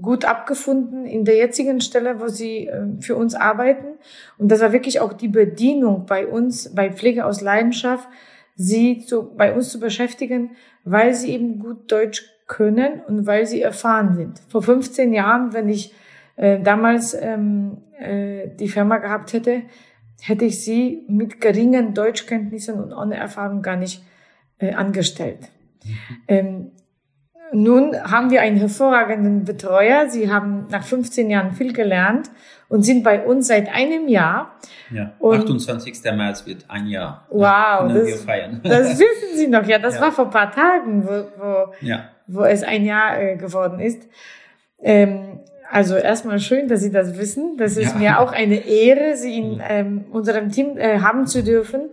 gut 0.00 0.24
abgefunden 0.24 1.04
in 1.04 1.24
der 1.24 1.36
jetzigen 1.36 1.80
Stelle, 1.80 2.20
wo 2.20 2.28
Sie 2.28 2.66
äh, 2.66 2.86
für 3.00 3.14
uns 3.14 3.34
arbeiten. 3.34 3.98
Und 4.38 4.50
das 4.50 4.60
war 4.60 4.72
wirklich 4.72 5.00
auch 5.00 5.12
die 5.12 5.28
Bedienung 5.28 6.06
bei 6.06 6.26
uns, 6.26 6.74
bei 6.74 6.90
Pflege 6.90 7.26
aus 7.26 7.42
Leidenschaft, 7.42 8.08
Sie 8.54 9.04
zu, 9.04 9.34
bei 9.36 9.52
uns 9.54 9.68
zu 9.68 9.78
beschäftigen, 9.78 10.52
weil 10.84 11.12
Sie 11.12 11.32
eben 11.32 11.58
gut 11.58 11.92
Deutsch 11.92 12.24
können 12.46 13.02
und 13.06 13.26
weil 13.26 13.46
Sie 13.46 13.60
erfahren 13.60 14.14
sind. 14.16 14.40
Vor 14.48 14.62
15 14.62 15.12
Jahren, 15.12 15.52
wenn 15.52 15.68
ich 15.68 15.92
äh, 16.36 16.60
damals 16.60 17.14
ähm, 17.14 17.78
äh, 17.98 18.48
die 18.48 18.68
Firma 18.68 18.98
gehabt 18.98 19.32
hätte, 19.32 19.62
hätte 20.20 20.44
ich 20.44 20.62
Sie 20.62 21.04
mit 21.08 21.40
geringen 21.40 21.94
Deutschkenntnissen 21.94 22.80
und 22.80 22.92
ohne 22.92 23.16
Erfahrung 23.16 23.62
gar 23.62 23.76
nicht 23.76 24.02
äh, 24.58 24.72
angestellt. 24.74 25.50
Ähm, 26.28 26.72
nun 27.52 27.94
haben 28.02 28.30
wir 28.30 28.40
einen 28.42 28.56
hervorragenden 28.56 29.44
Betreuer. 29.44 30.08
Sie 30.08 30.30
haben 30.30 30.66
nach 30.70 30.82
15 30.82 31.30
Jahren 31.30 31.52
viel 31.52 31.72
gelernt 31.72 32.30
und 32.68 32.82
sind 32.82 33.04
bei 33.04 33.24
uns 33.24 33.46
seit 33.46 33.72
einem 33.72 34.08
Jahr. 34.08 34.56
Ja, 34.90 35.12
und 35.20 35.38
28. 35.38 36.02
März 36.16 36.44
wird 36.46 36.64
ein 36.68 36.88
Jahr. 36.88 37.26
Wow, 37.30 37.92
das, 37.92 38.26
das 38.62 38.98
wissen 38.98 39.36
Sie 39.36 39.46
noch. 39.46 39.64
Ja, 39.66 39.78
das 39.78 39.96
ja. 39.96 40.00
war 40.02 40.12
vor 40.12 40.28
paar 40.28 40.50
Tagen, 40.50 41.06
wo, 41.06 41.24
wo, 41.38 41.72
ja. 41.80 42.08
wo 42.26 42.42
es 42.42 42.62
ein 42.62 42.84
Jahr 42.84 43.20
äh, 43.20 43.36
geworden 43.36 43.78
ist. 43.78 44.02
Ähm, 44.82 45.40
also 45.70 45.96
erstmal 45.96 46.38
schön, 46.38 46.68
dass 46.68 46.80
Sie 46.80 46.90
das 46.90 47.18
wissen. 47.18 47.56
Das 47.56 47.76
ist 47.76 47.92
ja. 47.94 47.98
mir 47.98 48.20
auch 48.20 48.32
eine 48.32 48.66
Ehre, 48.66 49.16
Sie 49.16 49.38
in 49.38 49.62
ähm, 49.66 50.04
unserem 50.10 50.50
Team 50.50 50.76
äh, 50.76 51.00
haben 51.00 51.26
zu 51.26 51.42
dürfen. 51.42 51.90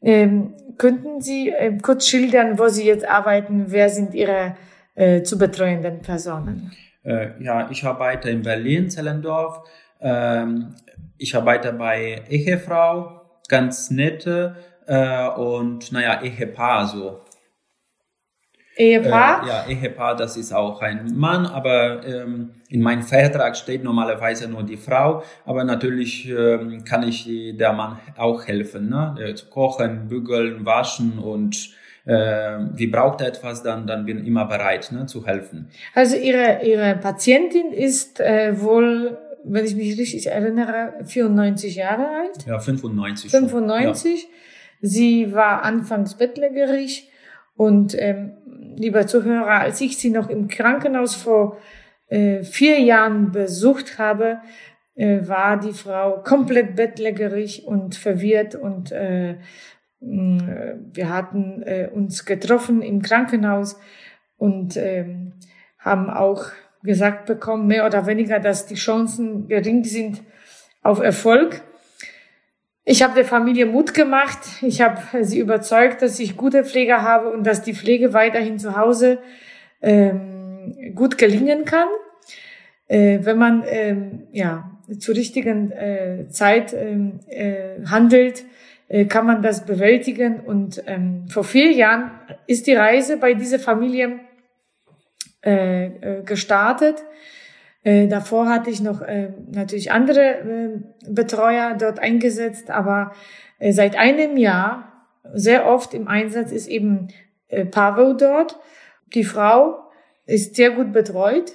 Ähm, 0.00 0.54
könnten 0.76 1.20
Sie 1.20 1.50
äh, 1.50 1.76
kurz 1.78 2.06
schildern, 2.06 2.58
wo 2.58 2.68
Sie 2.68 2.84
jetzt 2.84 3.08
arbeiten? 3.08 3.66
Wer 3.68 3.88
sind 3.88 4.14
Ihre 4.14 4.56
äh, 4.94 5.22
zu 5.22 5.38
betreuenden 5.38 6.00
Personen? 6.00 6.72
Äh, 7.04 7.42
ja, 7.42 7.68
ich 7.70 7.84
arbeite 7.84 8.30
in 8.30 8.42
Berlin, 8.42 8.90
Zellendorf. 8.90 9.62
Ähm, 10.00 10.74
ich 11.16 11.34
arbeite 11.34 11.72
bei 11.72 12.22
Ehefrau, 12.28 13.22
ganz 13.48 13.90
nette 13.90 14.56
äh, 14.86 15.28
und 15.28 15.90
naja, 15.92 16.22
Ehepaar 16.22 16.86
so. 16.86 17.20
Ehepaar? 18.78 19.42
Äh, 19.42 19.48
ja, 19.48 19.66
Ehepaar, 19.68 20.16
das 20.16 20.36
ist 20.36 20.52
auch 20.52 20.80
ein 20.80 21.16
Mann, 21.16 21.46
aber 21.46 22.06
ähm, 22.06 22.50
in 22.68 22.80
meinem 22.80 23.02
Vertrag 23.02 23.56
steht 23.56 23.82
normalerweise 23.82 24.48
nur 24.48 24.62
die 24.62 24.76
Frau, 24.76 25.22
aber 25.44 25.64
natürlich 25.64 26.28
ähm, 26.28 26.84
kann 26.84 27.02
ich 27.02 27.28
der 27.58 27.72
Mann 27.72 27.98
auch 28.16 28.46
helfen, 28.46 28.88
ne? 28.88 29.16
Äh, 29.20 29.34
zu 29.34 29.46
kochen, 29.46 30.08
bügeln, 30.08 30.64
waschen 30.64 31.18
und 31.18 31.70
äh, 32.06 32.58
wie 32.74 32.86
braucht 32.86 33.20
er 33.20 33.28
etwas, 33.28 33.62
dann, 33.62 33.86
dann 33.86 34.06
bin 34.06 34.20
ich 34.20 34.26
immer 34.26 34.46
bereit 34.46 34.92
ne, 34.92 35.06
zu 35.06 35.26
helfen. 35.26 35.68
Also 35.94 36.16
Ihre, 36.16 36.60
Ihre 36.64 36.96
Patientin 36.96 37.72
ist 37.72 38.20
äh, 38.20 38.60
wohl 38.60 39.18
wenn 39.44 39.64
ich 39.64 39.74
mich 39.76 39.98
richtig 39.98 40.26
erinnere, 40.26 40.94
94 41.04 41.76
Jahre 41.76 42.06
alt. 42.06 42.46
Ja, 42.46 42.58
95. 42.58 43.30
95. 43.30 44.22
Ja. 44.22 44.28
Sie 44.80 45.32
war 45.32 45.62
anfangs 45.62 46.16
bettlägerig 46.16 47.10
und 47.58 47.96
ähm, 47.98 48.32
lieber 48.76 49.06
Zuhörer, 49.08 49.60
als 49.60 49.80
ich 49.80 49.98
sie 49.98 50.10
noch 50.10 50.30
im 50.30 50.46
Krankenhaus 50.46 51.16
vor 51.16 51.58
äh, 52.06 52.44
vier 52.44 52.78
Jahren 52.78 53.32
besucht 53.32 53.98
habe, 53.98 54.38
äh, 54.94 55.26
war 55.26 55.58
die 55.58 55.72
Frau 55.72 56.22
komplett 56.22 56.76
bettlägerig 56.76 57.66
und 57.66 57.96
verwirrt 57.96 58.54
und 58.54 58.92
äh, 58.92 59.38
wir 60.00 61.12
hatten 61.12 61.62
äh, 61.64 61.90
uns 61.92 62.24
getroffen 62.24 62.80
im 62.82 63.02
Krankenhaus 63.02 63.76
und 64.36 64.76
ähm, 64.76 65.32
haben 65.80 66.08
auch 66.08 66.44
gesagt 66.84 67.26
bekommen, 67.26 67.66
mehr 67.66 67.84
oder 67.84 68.06
weniger, 68.06 68.38
dass 68.38 68.66
die 68.66 68.76
Chancen 68.76 69.48
gering 69.48 69.82
sind 69.82 70.22
auf 70.82 71.00
Erfolg. 71.00 71.62
Ich 72.90 73.02
habe 73.02 73.14
der 73.14 73.26
Familie 73.26 73.66
Mut 73.66 73.92
gemacht. 73.92 74.38
Ich 74.62 74.80
habe 74.80 75.22
sie 75.22 75.40
überzeugt, 75.40 76.00
dass 76.00 76.18
ich 76.18 76.38
gute 76.38 76.64
Pfleger 76.64 77.02
habe 77.02 77.28
und 77.28 77.46
dass 77.46 77.60
die 77.60 77.74
Pflege 77.74 78.14
weiterhin 78.14 78.58
zu 78.58 78.78
Hause 78.78 79.18
ähm, 79.82 80.94
gut 80.94 81.18
gelingen 81.18 81.66
kann, 81.66 81.88
äh, 82.86 83.18
wenn 83.20 83.36
man 83.36 83.62
ähm, 83.66 84.22
ja 84.32 84.70
zur 84.98 85.16
richtigen 85.16 85.70
äh, 85.70 86.30
Zeit 86.30 86.72
ähm, 86.72 87.20
äh, 87.28 87.84
handelt, 87.84 88.44
äh, 88.88 89.04
kann 89.04 89.26
man 89.26 89.42
das 89.42 89.66
bewältigen. 89.66 90.40
Und 90.40 90.82
ähm, 90.86 91.28
vor 91.28 91.44
vier 91.44 91.70
Jahren 91.72 92.10
ist 92.46 92.66
die 92.66 92.74
Reise 92.74 93.18
bei 93.18 93.34
dieser 93.34 93.58
Familie 93.58 94.18
äh, 95.44 95.88
äh, 95.88 96.22
gestartet. 96.24 97.04
Äh, 97.82 98.08
davor 98.08 98.48
hatte 98.48 98.70
ich 98.70 98.80
noch 98.80 99.02
äh, 99.02 99.32
natürlich 99.50 99.92
andere 99.92 100.20
äh, 100.20 100.68
Betreuer 101.08 101.76
dort 101.78 102.00
eingesetzt, 102.00 102.70
aber 102.70 103.12
äh, 103.58 103.72
seit 103.72 103.96
einem 103.96 104.36
Jahr 104.36 104.92
sehr 105.34 105.66
oft 105.66 105.94
im 105.94 106.08
Einsatz 106.08 106.52
ist 106.52 106.68
eben 106.68 107.08
äh, 107.48 107.64
Pavel 107.64 108.16
dort. 108.16 108.58
Die 109.14 109.24
Frau 109.24 109.78
ist 110.26 110.56
sehr 110.56 110.70
gut 110.70 110.92
betreut. 110.92 111.52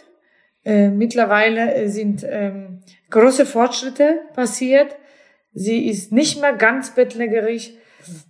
Äh, 0.65 0.89
mittlerweile 0.89 1.73
äh, 1.73 1.87
sind 1.87 2.25
ähm, 2.27 2.81
große 3.09 3.45
Fortschritte 3.45 4.21
passiert. 4.33 4.95
Sie 5.53 5.87
ist 5.87 6.11
nicht 6.11 6.41
mehr 6.41 6.53
ganz 6.53 6.95
bettlägerig. 6.95 7.77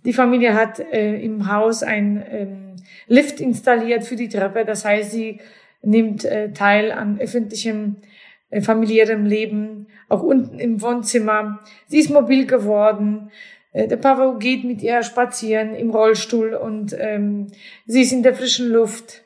Die 0.04 0.12
Familie 0.12 0.54
hat 0.54 0.80
äh, 0.80 1.16
im 1.16 1.50
Haus 1.50 1.82
ein 1.82 2.24
ähm, 2.28 2.76
Lift 3.06 3.40
installiert 3.40 4.04
für 4.04 4.16
die 4.16 4.28
Treppe. 4.28 4.64
Das 4.64 4.84
heißt, 4.84 5.10
sie 5.10 5.40
nimmt 5.84 6.24
äh, 6.24 6.52
teil 6.52 6.92
an 6.92 7.18
öffentlichem 7.20 7.96
äh, 8.50 8.60
familiärem 8.60 9.26
Leben, 9.26 9.86
auch 10.08 10.22
unten 10.22 10.58
im 10.58 10.80
Wohnzimmer. 10.80 11.60
Sie 11.86 11.98
ist 11.98 12.10
mobil 12.10 12.46
geworden. 12.46 13.30
Äh, 13.72 13.88
der 13.88 13.96
Pavo 13.96 14.38
geht 14.38 14.64
mit 14.64 14.82
ihr 14.82 15.02
spazieren 15.02 15.74
im 15.74 15.90
Rollstuhl 15.90 16.54
und 16.54 16.94
ähm, 16.98 17.48
sie 17.86 18.02
ist 18.02 18.12
in 18.12 18.22
der 18.22 18.34
frischen 18.34 18.70
Luft. 18.70 19.22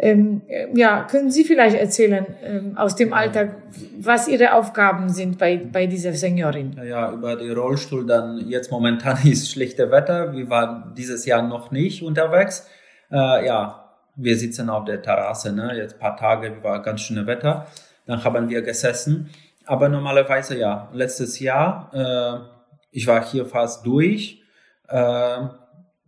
Ähm, 0.00 0.42
äh, 0.46 0.68
ja, 0.78 1.02
können 1.10 1.32
Sie 1.32 1.42
vielleicht 1.42 1.74
erzählen 1.74 2.24
ähm, 2.44 2.78
aus 2.78 2.94
dem 2.94 3.12
Alltag, 3.12 3.56
was 3.98 4.28
Ihre 4.28 4.54
Aufgaben 4.54 5.08
sind 5.08 5.38
bei, 5.38 5.56
bei 5.56 5.86
dieser 5.86 6.12
Seniorin? 6.12 6.80
Ja, 6.86 7.10
über 7.10 7.34
den 7.34 7.50
Rollstuhl 7.50 8.06
dann 8.06 8.48
jetzt 8.48 8.70
momentan 8.70 9.18
ist 9.24 9.50
schlechte 9.50 9.90
Wetter. 9.90 10.32
Wir 10.32 10.48
waren 10.48 10.94
dieses 10.96 11.26
Jahr 11.26 11.42
noch 11.42 11.72
nicht 11.72 12.04
unterwegs 12.04 12.68
äh, 13.10 13.46
ja, 13.46 13.87
wir 14.18 14.36
sitzen 14.36 14.68
auf 14.68 14.84
der 14.84 15.00
Terrasse, 15.00 15.52
ne? 15.52 15.76
jetzt 15.76 15.98
paar 15.98 16.16
Tage 16.16 16.62
war 16.62 16.82
ganz 16.82 17.02
schönes 17.02 17.26
Wetter, 17.26 17.66
dann 18.06 18.22
haben 18.24 18.48
wir 18.48 18.62
gesessen. 18.62 19.30
Aber 19.64 19.88
normalerweise 19.88 20.58
ja, 20.58 20.88
letztes 20.92 21.38
Jahr, 21.38 21.90
äh, 21.92 22.78
ich 22.90 23.06
war 23.06 23.24
hier 23.24 23.46
fast 23.46 23.86
durch, 23.86 24.42
äh, 24.88 25.38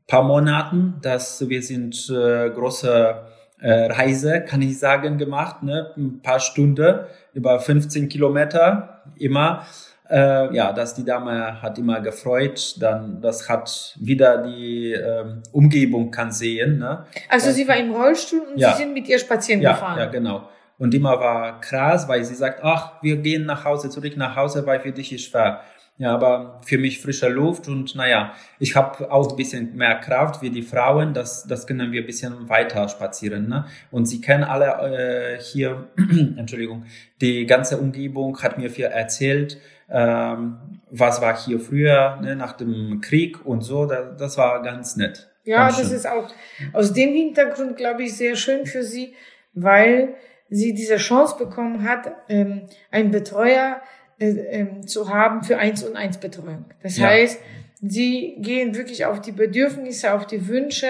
paar 0.06 0.22
Monaten, 0.24 0.96
dass 1.02 1.48
wir 1.48 1.62
sind 1.62 2.10
äh, 2.10 2.50
große 2.50 3.14
äh, 3.60 3.92
Reise, 3.92 4.40
kann 4.40 4.62
ich 4.62 4.78
sagen, 4.78 5.18
gemacht, 5.18 5.62
ne? 5.62 5.92
ein 5.96 6.20
paar 6.20 6.40
Stunden, 6.40 7.00
über 7.32 7.60
15 7.60 8.08
Kilometer 8.08 9.02
immer 9.16 9.64
äh, 10.10 10.54
ja, 10.54 10.72
dass 10.72 10.94
die 10.94 11.04
Dame 11.04 11.62
hat 11.62 11.78
immer 11.78 12.00
gefreut, 12.00 12.76
dann 12.80 13.20
das 13.20 13.48
hat 13.48 13.96
wieder 14.00 14.38
die 14.38 14.92
ähm, 14.92 15.42
Umgebung 15.52 16.10
kann 16.10 16.32
sehen. 16.32 16.78
Ne? 16.78 17.06
Also 17.28 17.46
das, 17.46 17.56
sie 17.56 17.68
war 17.68 17.76
im 17.76 17.92
Rollstuhl 17.92 18.40
und 18.52 18.58
ja. 18.58 18.72
sie 18.72 18.82
sind 18.82 18.92
mit 18.92 19.08
ihr 19.08 19.18
spazieren 19.18 19.60
ja, 19.60 19.72
gefahren. 19.72 19.98
Ja, 19.98 20.06
genau. 20.06 20.48
Und 20.78 20.94
immer 20.94 21.20
war 21.20 21.60
krass, 21.60 22.08
weil 22.08 22.24
sie 22.24 22.34
sagt, 22.34 22.60
ach, 22.62 23.02
wir 23.02 23.18
gehen 23.18 23.44
nach 23.44 23.64
Hause, 23.64 23.90
zurück 23.90 24.16
nach 24.16 24.34
Hause, 24.34 24.66
weil 24.66 24.80
für 24.80 24.92
dich 24.92 25.12
ist 25.12 25.24
schwer. 25.24 25.60
Ja, 25.98 26.14
aber 26.14 26.62
für 26.64 26.78
mich 26.78 26.98
frische 26.98 27.28
Luft 27.28 27.68
und 27.68 27.94
naja, 27.94 28.32
ich 28.58 28.74
habe 28.74 29.12
auch 29.12 29.28
ein 29.28 29.36
bisschen 29.36 29.76
mehr 29.76 29.96
Kraft 29.96 30.40
wie 30.40 30.48
die 30.48 30.62
Frauen, 30.62 31.12
das, 31.12 31.46
das 31.46 31.66
können 31.66 31.92
wir 31.92 32.00
ein 32.00 32.06
bisschen 32.06 32.48
weiter 32.48 32.88
spazieren. 32.88 33.50
Ne? 33.50 33.66
Und 33.90 34.06
sie 34.06 34.22
kennen 34.22 34.42
alle 34.42 35.36
äh, 35.36 35.38
hier, 35.42 35.88
Entschuldigung, 36.38 36.86
die 37.20 37.44
ganze 37.44 37.76
Umgebung 37.76 38.42
hat 38.42 38.56
mir 38.56 38.70
viel 38.70 38.86
erzählt 38.86 39.60
ähm, 39.90 40.56
was 40.90 41.20
war 41.20 41.36
hier 41.36 41.60
früher 41.60 42.18
ne, 42.22 42.36
nach 42.36 42.52
dem 42.52 43.00
Krieg 43.00 43.44
und 43.44 43.62
so. 43.62 43.86
Da, 43.86 44.02
das 44.02 44.36
war 44.36 44.62
ganz 44.62 44.96
nett. 44.96 45.28
Ja, 45.44 45.66
ganz 45.66 45.78
das 45.78 45.92
ist 45.92 46.06
auch 46.06 46.28
aus 46.72 46.92
dem 46.92 47.10
Hintergrund, 47.10 47.76
glaube 47.76 48.04
ich, 48.04 48.16
sehr 48.16 48.36
schön 48.36 48.66
für 48.66 48.82
sie, 48.82 49.14
weil 49.54 50.14
sie 50.48 50.74
diese 50.74 50.96
Chance 50.96 51.36
bekommen 51.38 51.88
hat, 51.88 52.12
ähm, 52.28 52.62
einen 52.90 53.10
Betreuer 53.10 53.80
äh, 54.18 54.30
ähm, 54.30 54.86
zu 54.86 55.08
haben 55.08 55.42
für 55.42 55.58
eins 55.58 55.82
und 55.82 55.96
eins 55.96 56.18
Betreuung. 56.18 56.66
Das 56.82 56.98
ja. 56.98 57.08
heißt, 57.08 57.40
sie 57.80 58.36
gehen 58.38 58.74
wirklich 58.74 59.06
auf 59.06 59.20
die 59.20 59.32
Bedürfnisse, 59.32 60.12
auf 60.12 60.26
die 60.26 60.48
Wünsche 60.48 60.88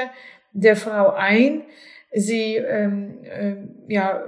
der 0.53 0.77
Frau 0.77 1.13
ein. 1.13 1.63
Sie 2.13 2.57
ähm, 2.57 3.19
äh, 3.23 3.55
ja, 3.93 4.25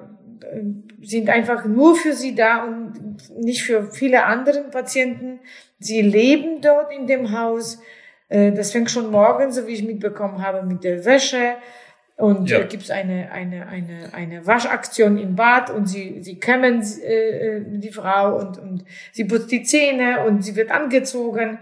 sind 1.02 1.28
einfach 1.28 1.64
nur 1.64 1.96
für 1.96 2.12
sie 2.12 2.34
da 2.34 2.64
und 2.64 2.94
nicht 3.38 3.62
für 3.62 3.90
viele 3.90 4.24
andere 4.24 4.62
Patienten. 4.70 5.40
Sie 5.78 6.02
leben 6.02 6.60
dort 6.60 6.92
in 6.92 7.06
dem 7.06 7.36
Haus. 7.38 7.80
Äh, 8.28 8.52
das 8.52 8.72
fängt 8.72 8.90
schon 8.90 9.10
morgen, 9.10 9.52
so 9.52 9.66
wie 9.66 9.72
ich 9.72 9.84
mitbekommen 9.84 10.44
habe, 10.44 10.64
mit 10.64 10.84
der 10.84 11.04
Wäsche. 11.04 11.56
Und 12.16 12.50
ja. 12.50 12.62
gibt 12.62 12.84
es 12.84 12.90
eine, 12.90 13.32
eine, 13.32 13.66
eine, 13.66 14.14
eine 14.14 14.46
Waschaktion 14.46 15.18
im 15.18 15.34
Bad 15.34 15.70
und 15.70 15.86
sie, 15.86 16.20
sie 16.20 16.38
kämmen 16.38 16.82
äh, 17.02 17.56
äh, 17.56 17.64
die 17.66 17.90
Frau 17.90 18.36
und, 18.38 18.58
und 18.58 18.84
sie 19.12 19.24
putzt 19.24 19.50
die 19.50 19.62
Zähne 19.62 20.24
und 20.24 20.42
sie 20.44 20.54
wird 20.54 20.70
angezogen. 20.70 21.58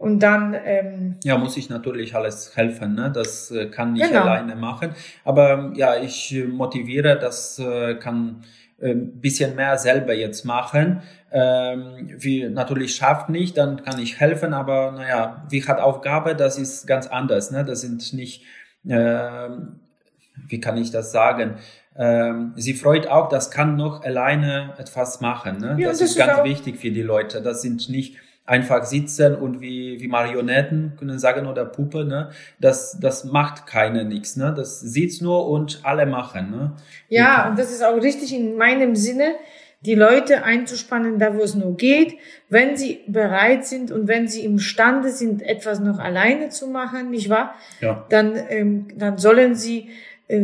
Und 0.00 0.20
dann 0.20 0.56
ähm, 0.64 1.16
ja 1.24 1.36
muss 1.36 1.58
ich 1.58 1.68
natürlich 1.68 2.14
alles 2.14 2.56
helfen, 2.56 2.94
ne? 2.94 3.12
Das 3.14 3.50
äh, 3.50 3.66
kann 3.66 3.94
ich 3.94 4.02
genau. 4.02 4.22
alleine 4.22 4.56
machen. 4.56 4.94
Aber 5.24 5.72
ja, 5.74 5.96
ich 6.00 6.34
motiviere, 6.48 7.18
das 7.18 7.58
äh, 7.58 7.96
kann 7.96 8.42
äh, 8.78 8.94
bisschen 8.94 9.56
mehr 9.56 9.76
selber 9.76 10.14
jetzt 10.14 10.46
machen. 10.46 11.02
Ähm, 11.30 12.14
wie 12.16 12.48
natürlich 12.48 12.96
schafft 12.96 13.28
nicht, 13.28 13.58
dann 13.58 13.84
kann 13.84 14.00
ich 14.00 14.18
helfen. 14.18 14.54
Aber 14.54 14.92
naja, 14.92 15.46
wie 15.50 15.62
hat 15.66 15.78
Aufgabe, 15.80 16.34
das 16.34 16.56
ist 16.56 16.86
ganz 16.86 17.06
anders. 17.06 17.50
Ne? 17.50 17.62
Das 17.66 17.82
sind 17.82 18.14
nicht 18.14 18.42
äh, 18.88 19.50
wie 20.48 20.60
kann 20.60 20.76
ich 20.76 20.90
das 20.90 21.12
sagen? 21.12 21.56
Ähm, 21.96 22.52
sie 22.56 22.74
freut 22.74 23.06
auch, 23.08 23.28
das 23.28 23.50
kann 23.50 23.76
noch 23.76 24.02
alleine 24.02 24.74
etwas 24.78 25.20
machen. 25.20 25.58
Ne? 25.58 25.76
Ja, 25.78 25.88
das, 25.88 25.98
das, 25.98 26.10
ist 26.10 26.16
ganz 26.16 26.44
wichtig 26.44 26.78
für 26.78 26.90
die 26.90 27.02
Leute. 27.02 27.42
Das 27.42 27.62
sind 27.62 27.88
nicht 27.88 28.16
einfach 28.50 28.84
sitzen 28.84 29.36
und 29.36 29.60
wie, 29.60 30.00
wie 30.00 30.08
Marionetten 30.08 30.94
können 30.98 31.20
sagen 31.20 31.46
oder 31.46 31.64
Puppe, 31.64 32.04
ne? 32.04 32.30
Das, 32.58 32.98
das 33.00 33.24
macht 33.24 33.66
keine 33.68 34.04
nichts, 34.04 34.36
ne? 34.36 34.52
Das 34.54 34.80
sieht's 34.80 35.20
nur 35.20 35.48
und 35.48 35.80
alle 35.84 36.04
machen, 36.04 36.50
ne? 36.50 36.72
Ja, 37.08 37.48
und 37.48 37.58
das 37.60 37.70
ist 37.70 37.84
auch 37.84 38.02
richtig 38.02 38.34
in 38.34 38.56
meinem 38.56 38.96
Sinne, 38.96 39.36
die 39.82 39.94
Leute 39.94 40.42
einzuspannen, 40.42 41.20
da 41.20 41.36
wo 41.36 41.42
es 41.42 41.54
nur 41.54 41.76
geht, 41.76 42.18
wenn 42.48 42.76
sie 42.76 43.00
bereit 43.06 43.64
sind 43.64 43.92
und 43.92 44.08
wenn 44.08 44.26
sie 44.26 44.44
imstande 44.44 45.10
sind, 45.10 45.42
etwas 45.42 45.78
noch 45.78 46.00
alleine 46.00 46.48
zu 46.48 46.66
machen, 46.66 47.10
nicht 47.10 47.30
wahr? 47.30 47.54
Ja. 47.80 48.04
Dann, 48.10 48.34
ähm, 48.48 48.88
dann 48.96 49.16
sollen 49.16 49.54
sie 49.54 49.90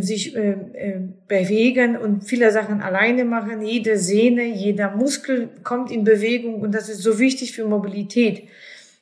sich 0.01 0.37
äh, 0.37 0.51
äh, 0.51 1.01
bewegen 1.29 1.97
und 1.97 2.25
viele 2.25 2.51
Sachen 2.51 2.81
alleine 2.81 3.25
machen. 3.25 3.63
Jede 3.63 3.99
Sehne, 3.99 4.45
jeder 4.45 4.91
Muskel 4.91 5.49
kommt 5.63 5.91
in 5.91 6.05
Bewegung 6.05 6.61
und 6.61 6.75
das 6.75 6.89
ist 6.89 7.03
so 7.03 7.19
wichtig 7.19 7.53
für 7.53 7.67
Mobilität. 7.67 8.49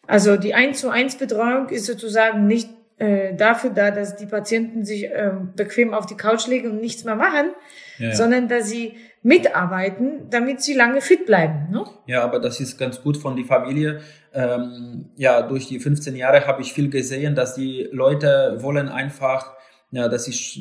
Also 0.07 0.37
die 0.37 0.55
1 0.55 0.81
zu 0.81 0.91
1 0.91 1.17
Betreuung 1.17 1.69
ist 1.71 1.87
sozusagen 1.87 2.47
nicht 2.47 2.69
äh, 2.99 3.35
dafür 3.35 3.71
da, 3.71 3.91
dass 3.91 4.17
die 4.17 4.27
Patienten 4.27 4.85
sich 4.85 5.05
äh, 5.05 5.33
bequem 5.57 5.95
auf 5.95 6.07
die 6.07 6.17
Couch 6.17 6.47
legen 6.47 6.71
und 6.71 6.81
nichts 6.81 7.05
mehr 7.05 7.17
machen, 7.17 7.51
ja. 7.99 8.15
sondern 8.15 8.49
dass 8.49 8.69
sie 8.69 8.95
mitarbeiten, 9.23 10.29
damit 10.31 10.63
sie 10.63 10.75
lange 10.75 11.01
fit 11.01 11.27
bleiben. 11.27 11.69
Ne? 11.73 11.85
Ja, 12.07 12.23
aber 12.23 12.39
das 12.39 12.61
ist 12.61 12.79
ganz 12.79 13.03
gut 13.03 13.17
von 13.17 13.37
die 13.37 13.45
Familie. 13.45 14.01
Ähm, 14.33 15.07
ja, 15.17 15.43
durch 15.43 15.67
die 15.67 15.81
15 15.81 16.15
Jahre 16.15 16.47
habe 16.47 16.61
ich 16.61 16.73
viel 16.73 16.91
gesehen, 16.91 17.35
dass 17.35 17.55
die 17.55 17.89
Leute 17.91 18.59
wollen 18.61 18.89
einfach, 18.89 19.54
ja, 19.95 20.09
das 20.09 20.27
ist 20.27 20.61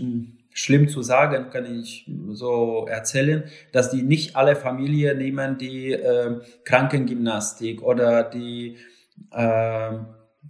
schlimm 0.54 0.88
zu 0.88 1.02
sagen, 1.02 1.50
kann 1.50 1.80
ich 1.80 2.08
so 2.34 2.86
erzählen, 2.88 3.46
dass 3.72 3.90
die 3.90 4.04
nicht 4.04 4.36
alle 4.36 4.56
Familien 4.56 5.18
nehmen, 5.18 5.58
die 5.58 5.92
äh, 5.92 6.40
Krankengymnastik 6.64 7.82
oder 7.82 8.24
die 8.24 8.78
äh, 9.32 9.92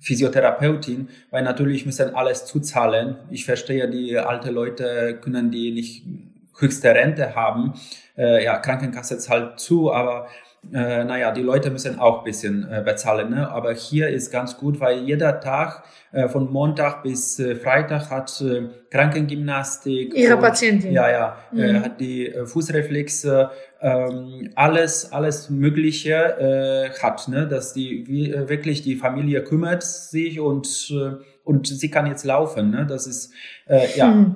Physiotherapeutin, 0.02 1.08
weil 1.32 1.44
natürlich 1.44 1.86
müssen 1.86 2.14
alles 2.14 2.46
zuzahlen. 2.46 3.20
Ich 3.30 3.46
verstehe, 3.46 3.90
die 3.90 4.18
alte 4.18 4.52
Leute 4.52 5.18
können 5.22 5.50
die 5.50 5.72
nicht 5.72 6.06
höchste 6.60 6.90
Rente 6.90 7.36
haben. 7.36 7.74
Äh, 8.18 8.44
ja, 8.44 8.58
Krankenkasse 8.58 9.18
zahlt 9.18 9.62
zu, 9.62 9.94
aber 9.94 10.28
äh, 10.72 11.04
naja, 11.04 11.32
die 11.32 11.42
Leute 11.42 11.70
müssen 11.72 12.00
auch 12.00 12.20
ein 12.20 12.24
bisschen 12.24 12.68
äh, 12.72 12.82
bezahlen. 12.84 13.32
Ne? 13.32 13.50
Aber 13.50 13.74
hier 13.74 14.10
ist 14.10 14.32
ganz 14.32 14.58
gut, 14.58 14.80
weil 14.80 15.00
jeder 15.00 15.40
Tag 15.40 15.84
äh, 16.12 16.28
von 16.28 16.52
Montag 16.52 17.04
bis 17.04 17.40
äh, 17.40 17.56
Freitag 17.56 18.10
hat 18.10 18.42
äh, 18.42 18.70
Krankengymnastik. 18.90 20.14
Ihre 20.14 20.36
und, 20.36 20.42
Patientin. 20.42 20.94
Ja, 20.94 21.10
ja, 21.10 21.38
äh, 21.52 21.56
mhm. 21.56 21.62
äh, 21.62 21.80
hat 21.80 22.00
die 22.00 22.28
äh, 22.28 22.46
Fußreflexe, 22.46 23.50
ähm, 23.82 24.52
alles, 24.56 25.12
alles 25.12 25.50
Mögliche 25.50 26.14
äh, 26.14 26.90
hat, 27.02 27.28
ne? 27.28 27.48
dass 27.48 27.74
die 27.74 28.08
wie, 28.08 28.32
äh, 28.32 28.48
wirklich 28.48 28.82
die 28.82 28.96
Familie 28.96 29.44
kümmert 29.44 29.84
sich 29.84 30.40
und 30.40 30.92
äh, 30.92 31.24
und 31.44 31.68
sie 31.68 31.92
kann 31.92 32.08
jetzt 32.08 32.24
laufen. 32.24 32.72
Ne? 32.72 32.86
Das 32.88 33.06
ist 33.06 33.34
äh, 33.68 33.86
ja. 33.98 34.08
Mhm 34.08 34.36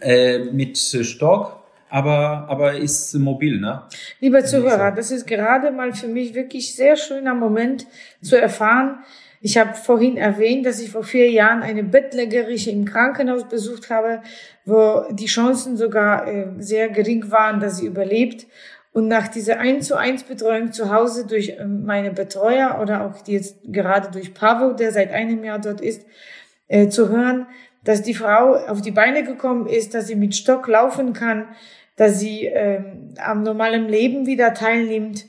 äh, 0.00 0.38
mit 0.44 0.78
Stock, 0.78 1.63
aber, 1.94 2.46
aber 2.48 2.74
ist 2.74 3.14
mobil, 3.14 3.60
ne? 3.60 3.84
Lieber 4.18 4.44
Zuhörer, 4.44 4.90
das 4.90 5.12
ist 5.12 5.28
gerade 5.28 5.70
mal 5.70 5.92
für 5.92 6.08
mich 6.08 6.34
wirklich 6.34 6.74
sehr 6.74 6.96
schöner 6.96 7.34
Moment 7.34 7.86
zu 8.20 8.34
erfahren. 8.34 8.98
Ich 9.40 9.58
habe 9.58 9.74
vorhin 9.74 10.16
erwähnt, 10.16 10.66
dass 10.66 10.80
ich 10.80 10.90
vor 10.90 11.04
vier 11.04 11.30
Jahren 11.30 11.62
eine 11.62 11.84
Bettlägerische 11.84 12.72
im 12.72 12.84
Krankenhaus 12.84 13.48
besucht 13.48 13.90
habe, 13.90 14.22
wo 14.64 15.04
die 15.12 15.26
Chancen 15.26 15.76
sogar 15.76 16.26
äh, 16.26 16.46
sehr 16.58 16.88
gering 16.88 17.30
waren, 17.30 17.60
dass 17.60 17.76
sie 17.76 17.86
überlebt. 17.86 18.48
Und 18.92 19.06
nach 19.06 19.28
dieser 19.28 19.60
1 19.60 19.86
zu 19.86 19.96
1 19.96 20.24
Betreuung 20.24 20.72
zu 20.72 20.92
Hause 20.92 21.28
durch 21.28 21.50
äh, 21.50 21.64
meine 21.64 22.10
Betreuer 22.10 22.80
oder 22.82 23.06
auch 23.06 23.24
jetzt 23.28 23.58
gerade 23.68 24.10
durch 24.10 24.34
Pavo, 24.34 24.72
der 24.72 24.90
seit 24.90 25.12
einem 25.12 25.44
Jahr 25.44 25.60
dort 25.60 25.80
ist, 25.80 26.04
äh, 26.66 26.88
zu 26.88 27.08
hören, 27.08 27.46
dass 27.84 28.02
die 28.02 28.14
Frau 28.14 28.54
auf 28.54 28.80
die 28.80 28.90
Beine 28.90 29.22
gekommen 29.22 29.66
ist, 29.66 29.94
dass 29.94 30.08
sie 30.08 30.16
mit 30.16 30.34
Stock 30.34 30.66
laufen 30.66 31.12
kann, 31.12 31.48
dass 31.96 32.18
sie 32.20 32.46
ähm, 32.46 33.14
am 33.18 33.42
normalen 33.42 33.88
Leben 33.88 34.26
wieder 34.26 34.54
teilnimmt, 34.54 35.26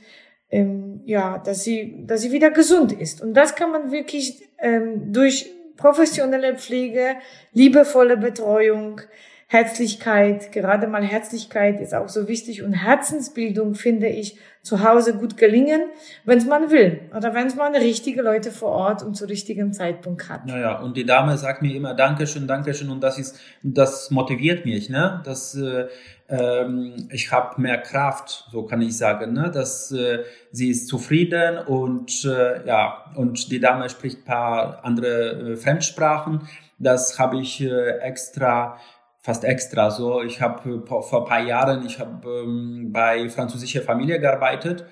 ähm, 0.50 1.02
ja, 1.06 1.38
dass 1.38 1.64
sie, 1.64 2.06
dass 2.06 2.22
sie 2.22 2.32
wieder 2.32 2.52
gesund 2.52 2.92
ist. 2.92 3.22
Und 3.22 3.34
das 3.34 3.56
kann 3.56 3.72
man 3.72 3.92
wirklich 3.92 4.48
ähm, 4.60 5.12
durch 5.12 5.52
professionelle 5.78 6.58
Pflege, 6.58 7.18
liebevolle 7.54 8.18
Betreuung, 8.18 9.02
Herzlichkeit, 9.48 10.52
gerade 10.52 10.88
mal 10.88 11.04
Herzlichkeit 11.04 11.80
ist 11.80 11.94
auch 11.94 12.10
so 12.10 12.28
wichtig 12.28 12.64
und 12.64 12.74
Herzensbildung 12.74 13.76
finde 13.76 14.08
ich 14.08 14.40
zu 14.64 14.84
Hause 14.84 15.16
gut 15.16 15.38
gelingen, 15.38 15.84
wenn 16.24 16.40
es 16.40 16.48
man 16.48 16.72
will 16.72 17.02
oder 17.16 17.36
wenn 17.36 17.46
es 17.46 17.56
man 17.56 17.76
richtige 17.76 18.24
Leute 18.24 18.52
vor 18.52 18.72
Ort 18.72 19.04
und 19.04 19.14
zu 19.14 19.26
richtigen 19.26 19.72
Zeitpunkt 19.72 20.28
hat. 20.30 20.48
Naja, 20.48 20.80
und 20.80 20.98
die 20.98 21.06
Dame 21.06 21.38
sagt 21.38 21.62
mir 21.62 21.76
immer 21.76 21.94
Dankeschön, 21.94 22.48
Dankeschön 22.48 22.90
und 22.90 23.02
das 23.02 23.20
ist, 23.20 23.40
das 23.62 24.10
motiviert 24.10 24.66
mich, 24.66 24.90
ne? 24.90 25.22
Das 25.24 25.54
äh, 25.54 25.88
ähm, 26.28 27.08
ich 27.12 27.32
habe 27.32 27.62
mehr 27.62 27.78
Kraft, 27.78 28.48
so 28.52 28.64
kann 28.64 28.82
ich 28.82 28.98
sagen, 28.98 29.34
ne? 29.34 29.52
dass 29.52 29.92
äh, 29.92 30.24
sie 30.52 30.70
ist 30.72 30.88
zufrieden 30.88 31.60
und 31.60 32.26
äh, 32.26 32.66
ja 32.66 33.06
und 33.16 33.52
die 33.52 33.60
Dame 33.60 33.90
spricht 33.90 34.26
paar 34.26 34.84
andere 34.84 35.52
äh, 35.52 35.56
Fremdsprachen. 35.56 36.48
Das 36.80 37.20
habe 37.20 37.40
ich 37.40 37.62
äh, 37.62 38.00
extra 38.00 38.80
fast 39.26 39.44
extra. 39.44 39.90
So, 39.90 40.22
ich 40.22 40.40
habe 40.40 40.84
vor 40.86 41.22
ein 41.24 41.28
paar 41.28 41.42
Jahren, 41.42 41.84
ich 41.84 42.00
habe 42.00 42.30
ähm, 42.30 42.92
bei 42.92 43.28
französischer 43.28 43.82
Familie 43.82 44.20
gearbeitet. 44.20 44.86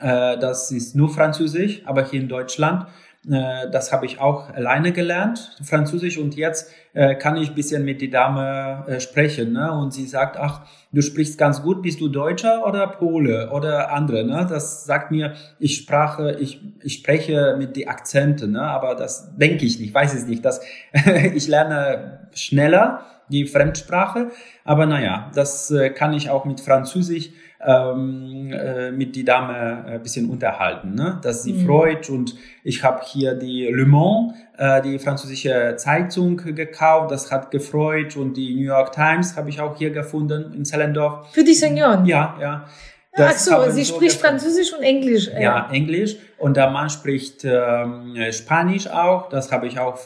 Äh, 0.00 0.36
das 0.38 0.72
ist 0.72 0.96
nur 0.96 1.08
Französisch, 1.08 1.82
aber 1.86 2.04
hier 2.04 2.20
in 2.20 2.28
Deutschland. 2.28 2.86
Äh, 3.26 3.70
das 3.70 3.92
habe 3.92 4.06
ich 4.06 4.20
auch 4.20 4.48
alleine 4.50 4.92
gelernt, 4.92 5.56
Französisch. 5.62 6.18
Und 6.18 6.36
jetzt 6.36 6.70
äh, 6.92 7.14
kann 7.16 7.36
ich 7.36 7.54
bisschen 7.54 7.84
mit 7.84 8.00
die 8.00 8.10
Dame 8.10 8.84
äh, 8.86 9.00
sprechen. 9.00 9.52
Ne? 9.52 9.72
Und 9.72 9.92
sie 9.92 10.06
sagt, 10.06 10.36
ach, 10.36 10.62
du 10.92 11.02
sprichst 11.02 11.36
ganz 11.36 11.62
gut, 11.62 11.82
bist 11.82 12.00
du 12.00 12.08
Deutscher 12.08 12.66
oder 12.66 12.86
Pole 12.86 13.50
oder 13.50 13.92
andere? 13.92 14.24
Ne? 14.24 14.46
Das 14.48 14.84
sagt 14.84 15.10
mir, 15.10 15.34
ich 15.58 15.76
sprache, 15.76 16.36
ich, 16.38 16.60
ich 16.82 16.94
spreche 16.94 17.56
mit 17.58 17.76
die 17.76 17.88
Akzente, 17.88 18.46
ne? 18.46 18.62
aber 18.62 18.94
das 18.94 19.36
denke 19.36 19.66
ich 19.66 19.80
nicht, 19.80 19.92
weiß 19.92 20.14
es 20.14 20.26
nicht. 20.26 20.44
Das, 20.44 20.60
ich 21.34 21.48
lerne 21.48 22.28
schneller 22.32 23.04
die 23.28 23.46
Fremdsprache. 23.46 24.30
Aber 24.64 24.86
naja, 24.86 25.30
das 25.34 25.74
kann 25.94 26.14
ich 26.14 26.30
auch 26.30 26.46
mit 26.46 26.62
Französisch 26.62 27.30
ähm, 27.64 28.52
äh, 28.52 28.90
mit 28.90 29.16
die 29.16 29.24
Dame 29.24 29.84
ein 29.86 30.02
bisschen 30.02 30.30
unterhalten, 30.30 30.94
ne? 30.94 31.18
dass 31.22 31.42
sie 31.42 31.54
mhm. 31.54 31.66
freut. 31.66 32.08
Und 32.10 32.34
ich 32.62 32.84
habe 32.84 33.02
hier 33.04 33.34
die 33.34 33.66
Le 33.66 33.86
Mans, 33.86 34.34
äh, 34.56 34.80
die 34.82 34.98
französische 34.98 35.74
Zeitung 35.76 36.36
gekauft. 36.36 37.10
Das 37.10 37.30
hat 37.32 37.50
gefreut. 37.50 38.16
Und 38.16 38.36
die 38.36 38.54
New 38.54 38.66
York 38.66 38.92
Times 38.92 39.36
habe 39.36 39.50
ich 39.50 39.60
auch 39.60 39.76
hier 39.76 39.90
gefunden 39.90 40.52
in 40.54 40.64
Zellendorf. 40.64 41.32
Für 41.32 41.44
die 41.44 41.54
Senioren? 41.54 42.06
Ja, 42.06 42.36
ja. 42.40 42.66
Das 43.12 43.48
Ach 43.50 43.66
so, 43.66 43.70
sie 43.72 43.82
so 43.82 43.96
spricht 43.96 44.20
Französisch 44.20 44.72
und 44.72 44.84
Englisch. 44.84 45.28
Äh. 45.28 45.42
Ja, 45.42 45.68
Englisch. 45.72 46.16
Und 46.36 46.56
der 46.56 46.70
Mann 46.70 46.88
spricht 46.88 47.44
ähm, 47.44 48.14
Spanisch 48.30 48.86
auch. 48.86 49.28
Das 49.28 49.50
habe 49.50 49.66
ich 49.66 49.80
auch 49.80 49.98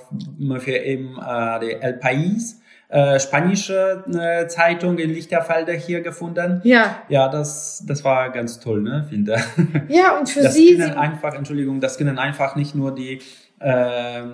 für 0.58 0.76
eben 0.76 1.18
äh, 1.18 1.72
El 1.80 1.98
País 1.98 2.61
äh, 2.92 3.18
spanische 3.18 4.04
äh, 4.12 4.46
Zeitung 4.48 4.98
in 4.98 5.08
Lichterfelde 5.08 5.72
hier 5.72 6.02
gefunden. 6.02 6.60
Ja. 6.62 7.02
Ja, 7.08 7.28
das, 7.28 7.82
das 7.86 8.04
war 8.04 8.28
ganz 8.30 8.60
toll, 8.60 8.82
ne, 8.82 9.06
finde. 9.08 9.36
Ja, 9.88 10.18
und 10.18 10.28
für 10.28 10.42
das 10.42 10.52
Sie. 10.52 10.76
Können 10.76 10.92
einfach, 10.92 11.34
Entschuldigung, 11.34 11.80
das 11.80 11.96
können 11.96 12.18
einfach 12.18 12.54
nicht 12.54 12.74
nur 12.74 12.94
die 12.94 13.20
äh, 13.60 14.24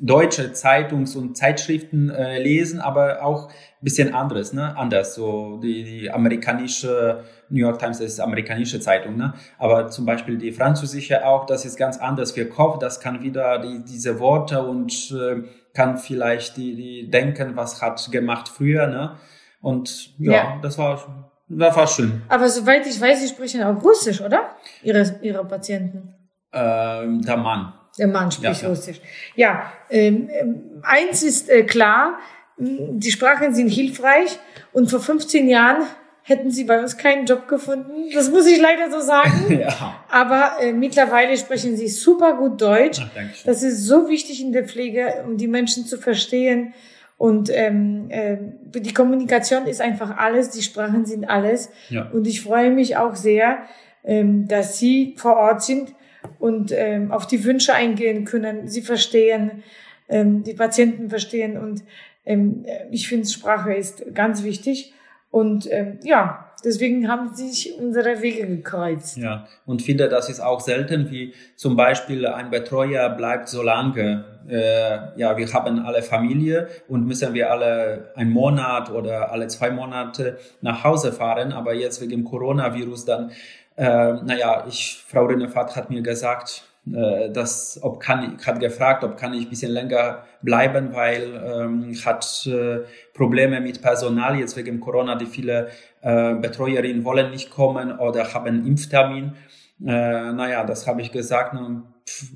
deutsche 0.00 0.52
Zeitungs- 0.52 1.16
und 1.16 1.36
Zeitschriften 1.36 2.10
äh, 2.10 2.42
lesen, 2.42 2.80
aber 2.80 3.22
auch 3.22 3.50
bisschen 3.80 4.12
anderes, 4.14 4.52
ne? 4.52 4.76
Anders. 4.76 5.14
So 5.14 5.58
die, 5.62 5.84
die 5.84 6.10
amerikanische 6.10 7.22
New 7.50 7.60
York 7.60 7.78
Times, 7.78 8.00
ist 8.00 8.18
amerikanische 8.20 8.80
Zeitung, 8.80 9.16
ne? 9.16 9.34
Aber 9.58 9.88
zum 9.88 10.06
Beispiel 10.06 10.38
die 10.38 10.50
französische 10.50 11.24
auch, 11.24 11.46
das 11.46 11.64
ist 11.64 11.76
ganz 11.76 11.98
anders 11.98 12.32
für 12.32 12.46
Kopf. 12.46 12.78
Das 12.80 12.98
kann 12.98 13.22
wieder 13.22 13.58
die, 13.60 13.84
diese 13.84 14.18
Worte 14.18 14.62
und 14.62 14.92
äh, 15.12 15.42
kann 15.78 15.96
vielleicht 15.96 16.56
die, 16.56 16.74
die 16.74 17.08
denken, 17.08 17.54
was 17.54 17.80
hat 17.80 18.10
gemacht 18.10 18.48
früher, 18.48 18.88
ne? 18.88 19.16
Und 19.60 20.12
ja, 20.18 20.32
ja. 20.32 20.58
das 20.60 20.76
war, 20.76 21.30
das 21.48 21.76
war 21.76 21.86
schön. 21.86 22.22
Aber 22.28 22.48
soweit 22.48 22.84
ich 22.84 23.00
weiß, 23.00 23.20
Sie 23.20 23.28
sprechen 23.28 23.62
auch 23.62 23.80
Russisch, 23.80 24.20
oder? 24.20 24.56
Ihre, 24.82 25.20
Ihre 25.22 25.44
Patienten? 25.44 26.14
Ähm, 26.52 27.22
der 27.22 27.36
Mann. 27.36 27.74
Der 27.96 28.08
Mann 28.08 28.32
spricht 28.32 28.62
ja, 28.62 28.68
Russisch. 28.68 29.00
Ja, 29.36 29.72
ähm, 29.88 30.28
ähm, 30.32 30.82
eins 30.82 31.22
ist 31.22 31.48
äh, 31.48 31.62
klar, 31.62 32.18
die 32.56 33.12
Sprachen 33.12 33.54
sind 33.54 33.68
hilfreich 33.68 34.36
und 34.72 34.90
vor 34.90 34.98
15 34.98 35.48
Jahren 35.48 35.84
hätten 36.28 36.50
sie 36.50 36.64
bei 36.64 36.78
uns 36.78 36.98
keinen 36.98 37.24
Job 37.24 37.48
gefunden. 37.48 38.10
Das 38.12 38.30
muss 38.30 38.46
ich 38.46 38.60
leider 38.60 38.90
so 38.90 39.00
sagen. 39.00 39.50
ja. 39.60 40.04
Aber 40.10 40.52
äh, 40.60 40.72
mittlerweile 40.72 41.36
sprechen 41.38 41.74
sie 41.74 41.88
super 41.88 42.36
gut 42.36 42.60
Deutsch. 42.60 43.00
Ach, 43.02 43.44
das 43.46 43.62
ist 43.62 43.86
so 43.86 44.10
wichtig 44.10 44.42
in 44.42 44.52
der 44.52 44.64
Pflege, 44.64 45.24
um 45.26 45.38
die 45.38 45.48
Menschen 45.48 45.86
zu 45.86 45.96
verstehen. 45.96 46.74
Und 47.16 47.50
ähm, 47.50 48.10
äh, 48.10 48.36
die 48.78 48.92
Kommunikation 48.92 49.66
ist 49.66 49.80
einfach 49.80 50.18
alles, 50.18 50.50
die 50.50 50.62
Sprachen 50.62 51.06
sind 51.06 51.24
alles. 51.24 51.70
Ja. 51.88 52.10
Und 52.10 52.26
ich 52.26 52.42
freue 52.42 52.70
mich 52.70 52.98
auch 52.98 53.16
sehr, 53.16 53.62
ähm, 54.04 54.46
dass 54.46 54.78
Sie 54.78 55.14
vor 55.16 55.36
Ort 55.36 55.62
sind 55.62 55.94
und 56.38 56.72
ähm, 56.72 57.10
auf 57.10 57.26
die 57.26 57.42
Wünsche 57.42 57.72
eingehen 57.72 58.26
können. 58.26 58.68
Sie 58.68 58.82
verstehen, 58.82 59.62
ähm, 60.10 60.42
die 60.44 60.52
Patienten 60.52 61.08
verstehen. 61.08 61.56
Und 61.56 61.82
ähm, 62.26 62.66
ich 62.90 63.08
finde, 63.08 63.26
Sprache 63.26 63.72
ist 63.72 64.14
ganz 64.14 64.44
wichtig. 64.44 64.92
Und 65.30 65.70
ähm, 65.70 65.98
ja, 66.02 66.52
deswegen 66.64 67.08
haben 67.08 67.34
sich 67.34 67.74
unsere 67.78 68.22
Wege 68.22 68.46
gekreuzt. 68.46 69.18
Ja, 69.18 69.46
und 69.66 69.82
finde, 69.82 70.08
das 70.08 70.28
ist 70.28 70.40
auch 70.40 70.60
selten, 70.60 71.10
wie 71.10 71.34
zum 71.54 71.76
Beispiel 71.76 72.26
ein 72.26 72.50
Betreuer 72.50 73.10
bleibt 73.10 73.48
so 73.48 73.62
lange. 73.62 74.24
Äh, 74.48 75.18
ja, 75.20 75.36
wir 75.36 75.52
haben 75.52 75.80
alle 75.80 76.02
Familie 76.02 76.68
und 76.88 77.06
müssen 77.06 77.34
wir 77.34 77.50
alle 77.50 78.12
einen 78.14 78.30
Monat 78.30 78.90
oder 78.90 79.30
alle 79.30 79.48
zwei 79.48 79.70
Monate 79.70 80.38
nach 80.62 80.82
Hause 80.84 81.12
fahren. 81.12 81.52
Aber 81.52 81.74
jetzt 81.74 82.00
wegen 82.00 82.24
Coronavirus 82.24 83.04
dann, 83.04 83.30
äh, 83.76 83.84
naja, 83.84 84.64
ich, 84.66 85.02
Frau 85.06 85.26
Rinnefahrt 85.26 85.76
hat 85.76 85.90
mir 85.90 86.02
gesagt, 86.02 86.67
äh, 86.94 87.30
das, 87.30 87.78
ob 87.82 88.00
kann, 88.00 88.38
hat 88.44 88.60
gefragt, 88.60 89.04
ob 89.04 89.16
kann 89.16 89.34
ich 89.34 89.46
ein 89.46 89.50
bisschen 89.50 89.72
länger 89.72 90.24
bleiben, 90.42 90.94
weil 90.94 91.40
ähm, 91.44 91.94
hat 92.04 92.46
äh, 92.46 92.80
Probleme 93.14 93.60
mit 93.60 93.82
Personal 93.82 94.38
jetzt 94.38 94.56
wegen 94.56 94.80
Corona, 94.80 95.16
die 95.16 95.26
viele 95.26 95.68
äh, 96.02 96.34
Betreuerinnen 96.34 97.04
wollen 97.04 97.30
nicht 97.30 97.50
kommen 97.50 97.98
oder 97.98 98.32
haben 98.34 98.66
Impftermin. 98.66 99.32
Äh, 99.80 100.32
naja, 100.32 100.64
das 100.64 100.86
habe 100.86 101.02
ich 101.02 101.12
gesagt, 101.12 101.54
ne, 101.54 101.82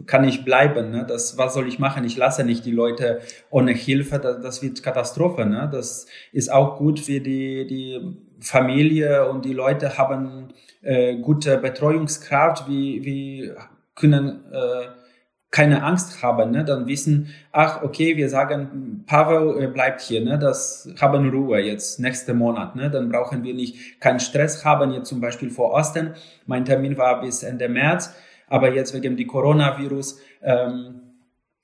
kann 0.06 0.24
ich 0.24 0.44
bleiben. 0.44 0.90
Ne? 0.90 1.04
Das, 1.06 1.38
was 1.38 1.54
soll 1.54 1.68
ich 1.68 1.78
machen? 1.78 2.04
Ich 2.04 2.16
lasse 2.16 2.44
nicht 2.44 2.64
die 2.64 2.72
Leute 2.72 3.20
ohne 3.50 3.72
Hilfe. 3.72 4.18
Das, 4.18 4.40
das 4.40 4.62
wird 4.62 4.82
Katastrophe. 4.82 5.46
Ne? 5.46 5.68
Das 5.72 6.06
ist 6.32 6.52
auch 6.52 6.76
gut 6.76 7.00
für 7.00 7.20
die, 7.20 7.66
die 7.66 8.16
Familie 8.40 9.28
und 9.28 9.44
die 9.44 9.54
Leute 9.54 9.98
haben 9.98 10.48
äh, 10.82 11.16
gute 11.16 11.58
Betreuungskraft, 11.58 12.68
wie, 12.68 13.04
wie 13.04 13.52
können 13.94 14.44
äh, 14.52 14.88
keine 15.52 15.84
Angst 15.84 16.22
haben, 16.22 16.50
ne? 16.50 16.64
dann 16.64 16.86
wissen, 16.86 17.28
ach, 17.52 17.82
okay, 17.82 18.16
wir 18.16 18.30
sagen, 18.30 19.04
Pavel 19.06 19.62
äh, 19.62 19.66
bleibt 19.66 20.00
hier, 20.00 20.24
ne? 20.24 20.38
das 20.38 20.88
haben 20.98 21.28
Ruhe 21.28 21.60
jetzt, 21.60 22.00
nächste 22.00 22.32
Monat, 22.32 22.74
ne? 22.74 22.90
dann 22.90 23.10
brauchen 23.10 23.44
wir 23.44 23.52
nicht 23.52 24.00
keinen 24.00 24.18
Stress 24.18 24.64
haben, 24.64 24.92
jetzt 24.92 25.08
zum 25.08 25.20
Beispiel 25.20 25.50
vor 25.50 25.72
Osten. 25.72 26.14
Mein 26.46 26.64
Termin 26.64 26.96
war 26.96 27.20
bis 27.20 27.42
Ende 27.42 27.68
März, 27.68 28.14
aber 28.48 28.72
jetzt 28.72 28.94
wegen 28.94 29.14
die 29.16 29.26
Coronavirus, 29.26 30.20
ähm, 30.42 31.02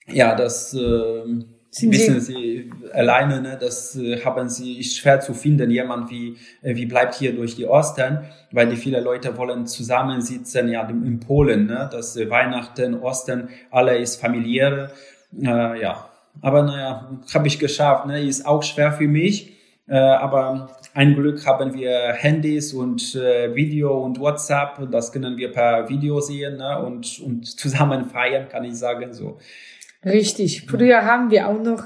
ja, 0.06 0.34
das 0.34 0.74
äh, 0.74 1.44
sind 1.70 1.92
wissen 1.92 2.20
Sie, 2.20 2.32
Sie 2.32 2.72
alleine, 2.92 3.42
ne, 3.42 3.58
das 3.60 3.94
äh, 3.96 4.24
haben 4.24 4.48
Sie, 4.48 4.78
ist 4.78 4.96
schwer 4.96 5.20
zu 5.20 5.34
finden, 5.34 5.70
jemand 5.70 6.10
wie, 6.10 6.36
äh, 6.62 6.74
wie 6.74 6.86
bleibt 6.86 7.14
hier 7.14 7.34
durch 7.34 7.56
die 7.56 7.66
Ostern, 7.66 8.24
weil 8.52 8.68
die 8.68 8.76
viele 8.76 9.00
Leute 9.00 9.36
wollen 9.36 9.66
zusammensitzen, 9.66 10.68
ja, 10.68 10.88
in 10.88 11.20
Polen, 11.20 11.66
ne, 11.66 11.88
das 11.92 12.16
äh, 12.16 12.30
Weihnachten, 12.30 12.94
Ostern, 13.00 13.50
alle 13.70 13.98
ist 13.98 14.20
familiäre, 14.20 14.92
äh, 15.40 15.80
ja. 15.80 16.08
Aber 16.40 16.62
naja, 16.62 17.10
habe 17.34 17.48
ich 17.48 17.58
geschafft, 17.58 18.06
ne, 18.06 18.22
ist 18.22 18.46
auch 18.46 18.62
schwer 18.62 18.92
für 18.92 19.08
mich, 19.08 19.52
äh, 19.88 19.98
aber 19.98 20.78
ein 20.94 21.14
Glück 21.14 21.44
haben 21.46 21.74
wir 21.74 22.12
Handys 22.14 22.72
und 22.72 23.14
äh, 23.14 23.54
Video 23.54 24.02
und 24.04 24.18
WhatsApp, 24.18 24.90
das 24.90 25.12
können 25.12 25.36
wir 25.36 25.52
per 25.52 25.88
Video 25.88 26.20
sehen, 26.20 26.56
ne, 26.56 26.78
und, 26.82 27.20
und 27.20 27.46
zusammen 27.58 28.06
feiern, 28.06 28.48
kann 28.48 28.64
ich 28.64 28.76
sagen, 28.76 29.12
so. 29.12 29.38
Richtig. 30.04 30.66
Früher 30.66 31.04
haben 31.04 31.30
wir 31.30 31.48
auch 31.48 31.60
noch 31.60 31.84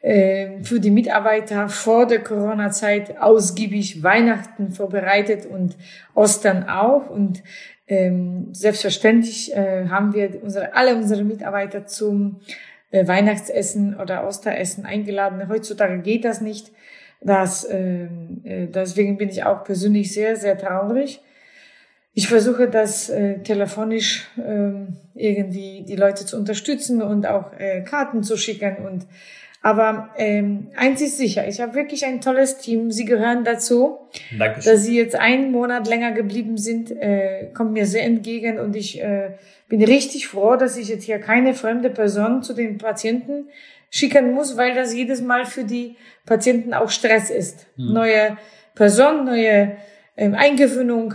äh, 0.00 0.62
für 0.62 0.78
die 0.78 0.90
Mitarbeiter 0.90 1.68
vor 1.68 2.06
der 2.06 2.22
Corona-Zeit 2.22 3.20
ausgiebig 3.20 4.02
Weihnachten 4.02 4.70
vorbereitet 4.70 5.46
und 5.46 5.76
Ostern 6.14 6.68
auch. 6.68 7.10
Und 7.10 7.42
ähm, 7.88 8.48
selbstverständlich 8.52 9.54
äh, 9.54 9.88
haben 9.88 10.14
wir 10.14 10.42
unsere, 10.42 10.74
alle 10.74 10.94
unsere 10.94 11.24
Mitarbeiter 11.24 11.86
zum 11.86 12.40
äh, 12.90 13.06
Weihnachtsessen 13.06 13.98
oder 13.98 14.26
Osteressen 14.26 14.86
eingeladen. 14.86 15.48
Heutzutage 15.48 15.98
geht 15.98 16.24
das 16.24 16.40
nicht. 16.40 16.70
Das, 17.20 17.68
ähm, 17.68 18.40
äh, 18.44 18.66
deswegen 18.66 19.16
bin 19.16 19.28
ich 19.28 19.42
auch 19.42 19.64
persönlich 19.64 20.12
sehr, 20.14 20.36
sehr 20.36 20.56
traurig 20.56 21.20
ich 22.18 22.26
versuche 22.26 22.68
das 22.68 23.10
äh, 23.10 23.38
telefonisch 23.44 24.26
ähm, 24.44 24.96
irgendwie 25.14 25.84
die 25.86 25.94
Leute 25.94 26.26
zu 26.26 26.36
unterstützen 26.36 27.00
und 27.00 27.28
auch 27.28 27.52
äh, 27.56 27.82
Karten 27.82 28.24
zu 28.24 28.36
schicken 28.36 28.84
und 28.84 29.06
aber 29.62 30.10
ähm, 30.16 30.66
eins 30.74 31.00
ist 31.00 31.16
sicher, 31.16 31.46
ich 31.46 31.60
habe 31.60 31.74
wirklich 31.74 32.04
ein 32.06 32.20
tolles 32.20 32.58
Team. 32.58 32.90
Sie 32.90 33.04
gehören 33.04 33.44
dazu. 33.44 33.98
Dankeschön. 34.36 34.72
Dass 34.72 34.84
Sie 34.84 34.96
jetzt 34.96 35.14
einen 35.16 35.52
Monat 35.52 35.88
länger 35.88 36.12
geblieben 36.12 36.56
sind, 36.56 36.90
äh, 36.90 37.50
kommt 37.54 37.72
mir 37.72 37.86
sehr 37.86 38.04
entgegen 38.04 38.58
und 38.58 38.74
ich 38.74 39.00
äh, 39.00 39.30
bin 39.68 39.82
richtig 39.82 40.26
froh, 40.26 40.56
dass 40.56 40.76
ich 40.76 40.88
jetzt 40.88 41.04
hier 41.04 41.20
keine 41.20 41.54
fremde 41.54 41.90
Person 41.90 42.42
zu 42.42 42.52
den 42.52 42.78
Patienten 42.78 43.48
schicken 43.90 44.32
muss, 44.32 44.56
weil 44.56 44.74
das 44.74 44.92
jedes 44.92 45.22
Mal 45.22 45.44
für 45.44 45.64
die 45.64 45.94
Patienten 46.26 46.74
auch 46.74 46.90
Stress 46.90 47.30
ist. 47.30 47.66
Hm. 47.76 47.92
Neue 47.92 48.38
Person, 48.74 49.24
neue 49.24 49.76
ähm, 50.18 50.34
Eingewöhnung. 50.34 51.14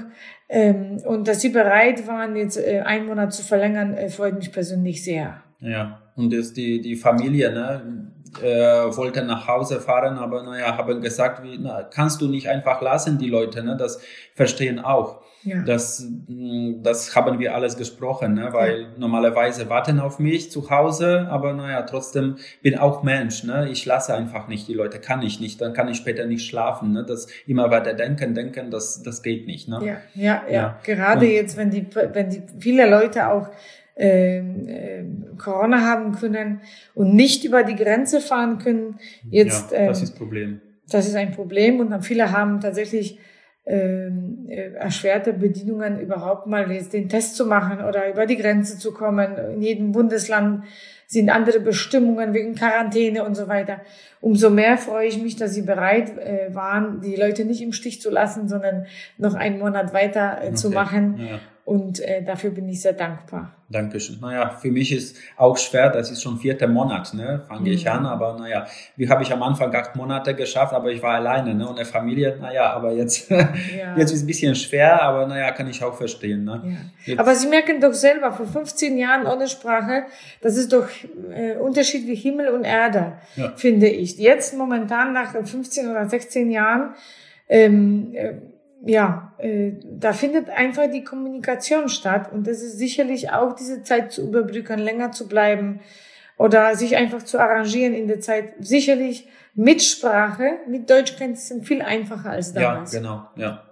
Ähm, 0.55 1.01
und 1.05 1.27
dass 1.27 1.41
Sie 1.41 1.49
bereit 1.49 2.07
waren, 2.07 2.35
jetzt 2.35 2.57
äh, 2.57 2.81
einen 2.81 3.07
Monat 3.07 3.33
zu 3.33 3.41
verlängern, 3.41 3.95
äh, 3.95 4.07
freut 4.07 4.35
mich 4.35 4.51
persönlich 4.51 5.03
sehr. 5.03 5.41
Ja, 5.59 5.99
und 6.15 6.31
jetzt 6.31 6.55
die, 6.57 6.79
die 6.79 6.95
Familie, 6.95 7.51
ne, 7.51 8.12
äh, 8.41 8.95
wollte 8.95 9.23
nach 9.23 9.47
Hause 9.47 9.79
fahren, 9.79 10.17
aber 10.17 10.43
naja, 10.43 10.77
haben 10.77 11.01
gesagt, 11.01 11.43
wie, 11.43 11.57
na, 11.57 11.83
kannst 11.83 12.21
du 12.21 12.27
nicht 12.27 12.49
einfach 12.49 12.81
lassen, 12.81 13.17
die 13.17 13.29
Leute, 13.29 13.63
ne, 13.63 13.77
das 13.77 14.01
verstehen 14.33 14.79
auch. 14.79 15.23
Ja. 15.43 15.61
Das, 15.61 16.07
mm, 16.27 16.83
das 16.83 17.15
haben 17.15 17.37
wir 17.39 17.53
alles 17.53 17.77
gesprochen, 17.77 18.35
ne? 18.35 18.49
weil 18.51 18.81
ja. 18.81 18.87
normalerweise 18.97 19.69
warten 19.69 19.99
auf 19.99 20.19
mich 20.19 20.51
zu 20.51 20.69
Hause, 20.69 21.27
aber 21.29 21.53
naja, 21.53 21.81
trotzdem 21.81 22.37
bin 22.61 22.77
auch 22.77 23.03
Mensch. 23.03 23.43
Ne? 23.43 23.69
Ich 23.69 23.85
lasse 23.85 24.13
einfach 24.13 24.47
nicht 24.47 24.67
die 24.67 24.73
Leute, 24.73 24.99
kann 24.99 25.21
ich 25.21 25.39
nicht, 25.39 25.59
dann 25.59 25.73
kann 25.73 25.89
ich 25.89 25.97
später 25.97 26.25
nicht 26.25 26.45
schlafen. 26.45 26.93
Ne? 26.93 27.03
Das 27.05 27.27
immer 27.45 27.71
weiter 27.71 27.93
denken, 27.93 28.33
denken, 28.33 28.71
das, 28.71 29.03
das 29.03 29.21
geht 29.21 29.45
nicht. 29.45 29.67
Ne? 29.67 29.79
Ja, 29.83 29.97
ja, 30.15 30.43
ja. 30.47 30.53
ja. 30.53 30.79
Gerade 30.83 31.25
Und, 31.25 31.31
jetzt, 31.33 31.57
wenn 31.57 31.71
die, 31.71 31.87
wenn 31.93 32.29
die 32.29 32.43
viele 32.59 32.89
Leute 32.89 33.27
auch 33.27 33.49
äh, 33.95 34.39
äh, 34.39 35.05
Corona 35.37 35.81
haben 35.81 36.13
können 36.13 36.61
und 36.95 37.15
nicht 37.15 37.43
über 37.43 37.63
die 37.63 37.75
Grenze 37.75 38.21
fahren 38.21 38.57
können. 38.57 38.99
Jetzt, 39.29 39.71
ja, 39.71 39.87
das 39.87 39.99
ähm, 39.99 40.03
ist 40.03 40.17
Problem. 40.17 40.61
Das 40.89 41.07
ist 41.07 41.15
ein 41.15 41.31
Problem 41.31 41.79
und 41.79 41.91
dann 41.91 42.01
viele 42.01 42.31
haben 42.31 42.59
tatsächlich 42.59 43.19
ähm, 43.65 44.45
äh, 44.49 44.73
erschwerte 44.73 45.31
Bedingungen 45.31 45.99
überhaupt 45.99 46.47
mal 46.47 46.69
jetzt 46.71 46.91
den 46.91 47.07
Test 47.07 47.37
zu 47.37 47.45
machen 47.45 47.79
oder 47.81 48.09
über 48.09 48.25
die 48.25 48.35
Grenze 48.35 48.77
zu 48.77 48.93
kommen. 48.93 49.37
In 49.53 49.61
jedem 49.61 49.91
Bundesland 49.93 50.65
sind 51.07 51.29
andere 51.29 51.61
Bestimmungen 51.61 52.33
wegen 52.33 52.55
Quarantäne 52.55 53.23
und 53.23 53.35
so 53.35 53.47
weiter. 53.47 53.79
Umso 54.19 54.49
mehr 54.49 54.77
freue 54.77 55.07
ich 55.07 55.21
mich, 55.21 55.37
dass 55.37 55.53
Sie 55.53 55.61
bereit 55.61 56.17
äh, 56.17 56.53
waren, 56.53 56.99
die 57.01 57.15
Leute 57.15 57.45
nicht 57.45 57.61
im 57.61 57.71
Stich 57.71 58.01
zu 58.01 58.09
lassen, 58.09 58.49
sondern 58.49 58.85
noch 59.17 59.35
einen 59.35 59.59
Monat 59.59 59.93
weiter 59.93 60.39
äh, 60.41 60.47
okay. 60.47 60.55
zu 60.55 60.69
machen. 60.69 61.19
Ja. 61.19 61.39
Und 61.65 62.01
äh, 62.01 62.21
dafür 62.21 62.49
bin 62.49 62.67
ich 62.67 62.81
sehr 62.81 62.91
dankbar. 62.91 63.55
Dankeschön. 63.69 64.19
Naja, 64.19 64.49
für 64.49 64.69
mich 64.69 64.91
ist 64.91 65.17
auch 65.37 65.57
schwer, 65.57 65.89
das 65.89 66.11
ist 66.11 66.21
schon 66.21 66.37
vierter 66.37 66.67
Monat, 66.67 67.13
ne, 67.13 67.41
fange 67.47 67.61
mhm. 67.61 67.67
ich 67.67 67.89
an, 67.89 68.05
aber 68.05 68.37
naja, 68.37 68.67
wie 68.97 69.09
habe 69.09 69.23
ich 69.23 69.31
am 69.31 69.41
Anfang 69.41 69.73
acht 69.73 69.95
Monate 69.95 70.35
geschafft, 70.35 70.73
aber 70.73 70.91
ich 70.91 71.01
war 71.01 71.15
alleine, 71.15 71.55
ne, 71.55 71.67
und 71.67 71.77
eine 71.77 71.85
Familie, 71.85 72.37
naja, 72.39 72.71
aber 72.71 72.91
jetzt, 72.91 73.29
ja. 73.29 73.47
jetzt 73.95 74.11
ist 74.11 74.17
es 74.17 74.23
ein 74.23 74.27
bisschen 74.27 74.55
schwer, 74.55 75.01
aber 75.01 75.25
naja, 75.25 75.51
kann 75.51 75.67
ich 75.67 75.81
auch 75.81 75.95
verstehen, 75.95 76.43
ne. 76.43 76.77
Ja. 77.05 77.17
Aber 77.17 77.33
Sie 77.33 77.47
merken 77.47 77.79
doch 77.79 77.93
selber, 77.93 78.33
vor 78.33 78.45
15 78.45 78.97
Jahren 78.97 79.25
ohne 79.25 79.47
Sprache, 79.47 80.03
das 80.41 80.57
ist 80.57 80.73
doch 80.73 80.87
äh, 81.33 81.55
Unterschied 81.55 82.05
wie 82.07 82.15
Himmel 82.15 82.49
und 82.49 82.65
Erde, 82.65 83.13
ja. 83.37 83.53
finde 83.55 83.87
ich. 83.87 84.17
Jetzt 84.17 84.55
momentan 84.57 85.13
nach 85.13 85.31
15 85.31 85.89
oder 85.89 86.07
16 86.07 86.51
Jahren, 86.51 86.93
ähm, 87.47 88.11
äh, 88.13 88.33
ja, 88.85 89.33
äh, 89.37 89.73
da 89.83 90.13
findet 90.13 90.49
einfach 90.49 90.91
die 90.91 91.03
Kommunikation 91.03 91.87
statt 91.87 92.31
und 92.31 92.47
das 92.47 92.61
ist 92.61 92.77
sicherlich 92.77 93.31
auch 93.31 93.53
diese 93.53 93.81
Zeit 93.83 94.11
zu 94.11 94.27
überbrücken, 94.27 94.79
länger 94.79 95.11
zu 95.11 95.27
bleiben 95.27 95.79
oder 96.37 96.75
sich 96.75 96.97
einfach 96.97 97.23
zu 97.23 97.39
arrangieren 97.39 97.93
in 97.93 98.07
der 98.07 98.19
Zeit. 98.19 98.53
Sicherlich 98.59 99.27
mit 99.53 99.81
Sprache, 99.81 100.57
mit 100.67 100.89
Deutschkenntnissen 100.89 101.63
viel 101.63 101.81
einfacher 101.81 102.31
als 102.31 102.53
damals. 102.53 102.93
Ja, 102.93 102.99
genau, 102.99 103.27
ja. 103.37 103.63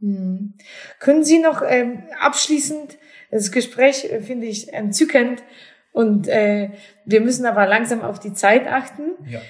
Hm. 0.00 0.54
Können 1.00 1.24
Sie 1.24 1.38
noch 1.38 1.62
ähm, 1.66 2.04
abschließend, 2.20 2.98
das 3.30 3.50
Gespräch 3.50 4.04
äh, 4.04 4.20
finde 4.20 4.46
ich 4.46 4.72
entzückend 4.72 5.42
und 5.92 6.28
äh, 6.28 6.70
wir 7.04 7.20
müssen 7.20 7.46
aber 7.46 7.66
langsam 7.66 8.02
auf 8.02 8.20
die 8.20 8.32
Zeit 8.32 8.68
achten. 8.68 9.12
Ja. 9.26 9.40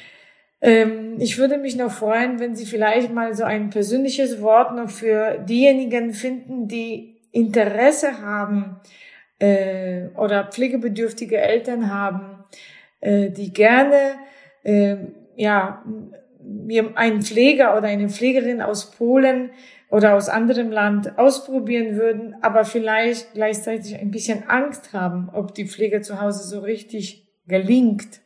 Ähm, 0.62 1.16
ich 1.18 1.38
würde 1.38 1.58
mich 1.58 1.76
noch 1.76 1.90
freuen, 1.90 2.38
wenn 2.38 2.54
Sie 2.54 2.66
vielleicht 2.66 3.12
mal 3.12 3.34
so 3.34 3.42
ein 3.42 3.70
persönliches 3.70 4.40
Wort 4.40 4.74
noch 4.76 4.88
für 4.88 5.38
diejenigen 5.38 6.12
finden, 6.12 6.68
die 6.68 7.20
Interesse 7.32 8.22
haben 8.22 8.80
äh, 9.40 10.06
oder 10.16 10.44
pflegebedürftige 10.44 11.38
Eltern 11.38 11.92
haben, 11.92 12.44
äh, 13.00 13.30
die 13.30 13.52
gerne 13.52 14.14
äh, 14.62 14.96
ja, 15.34 15.84
einen 16.94 17.22
Pfleger 17.22 17.76
oder 17.76 17.88
eine 17.88 18.08
Pflegerin 18.08 18.62
aus 18.62 18.92
Polen 18.92 19.50
oder 19.90 20.14
aus 20.14 20.28
anderem 20.28 20.70
Land 20.70 21.18
ausprobieren 21.18 21.96
würden, 21.96 22.36
aber 22.40 22.64
vielleicht 22.64 23.34
gleichzeitig 23.34 23.98
ein 23.98 24.10
bisschen 24.10 24.48
Angst 24.48 24.92
haben, 24.92 25.28
ob 25.32 25.54
die 25.54 25.66
Pflege 25.66 26.00
zu 26.02 26.20
Hause 26.20 26.48
so 26.48 26.60
richtig 26.60 27.28
gelingt. 27.46 28.20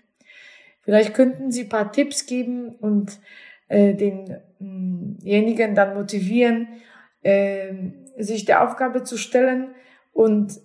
Vielleicht 0.87 1.15
könnten 1.15 1.51
Sie 1.51 1.65
ein 1.65 1.69
paar 1.69 1.91
Tipps 1.91 2.27
geben 2.27 2.69
und 2.77 3.19
äh, 3.67 3.95
denjenigen 3.95 5.75
dann 5.75 5.95
motivieren, 5.95 6.69
äh, 7.23 7.75
sich 8.19 8.45
der 8.45 8.63
Aufgabe 8.63 9.03
zu 9.03 9.19
stellen 9.19 9.75
und 10.13 10.61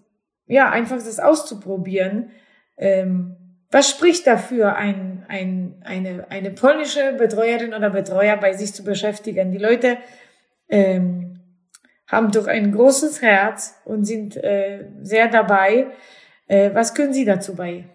ja, 0.45 0.69
einfach 0.69 0.97
das 0.97 1.19
auszuprobieren. 1.19 2.29
Ähm, 2.77 3.36
was 3.71 3.89
spricht 3.89 4.27
dafür, 4.27 4.75
ein, 4.75 5.25
ein, 5.27 5.81
eine, 5.84 6.29
eine 6.29 6.51
polnische 6.51 7.13
Betreuerin 7.13 7.73
oder 7.73 7.89
Betreuer 7.89 8.38
bei 8.38 8.53
sich 8.53 8.75
zu 8.75 8.84
beschäftigen? 8.84 9.51
Die 9.51 9.57
Leute 9.57 9.97
ähm, 10.69 11.39
haben 12.05 12.31
doch 12.31 12.45
ein 12.45 12.71
großes 12.71 13.23
Herz 13.23 13.81
und 13.86 14.05
sind 14.05 14.38
äh, 14.38 14.86
sehr 15.01 15.29
dabei. 15.29 15.88
Äh, 16.45 16.69
was 16.75 16.93
können 16.93 17.13
Sie 17.13 17.25
dazu 17.25 17.55
bei? 17.55 17.86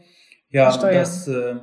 Ja, 0.50 0.76
das 0.76 1.28
äh, 1.28 1.54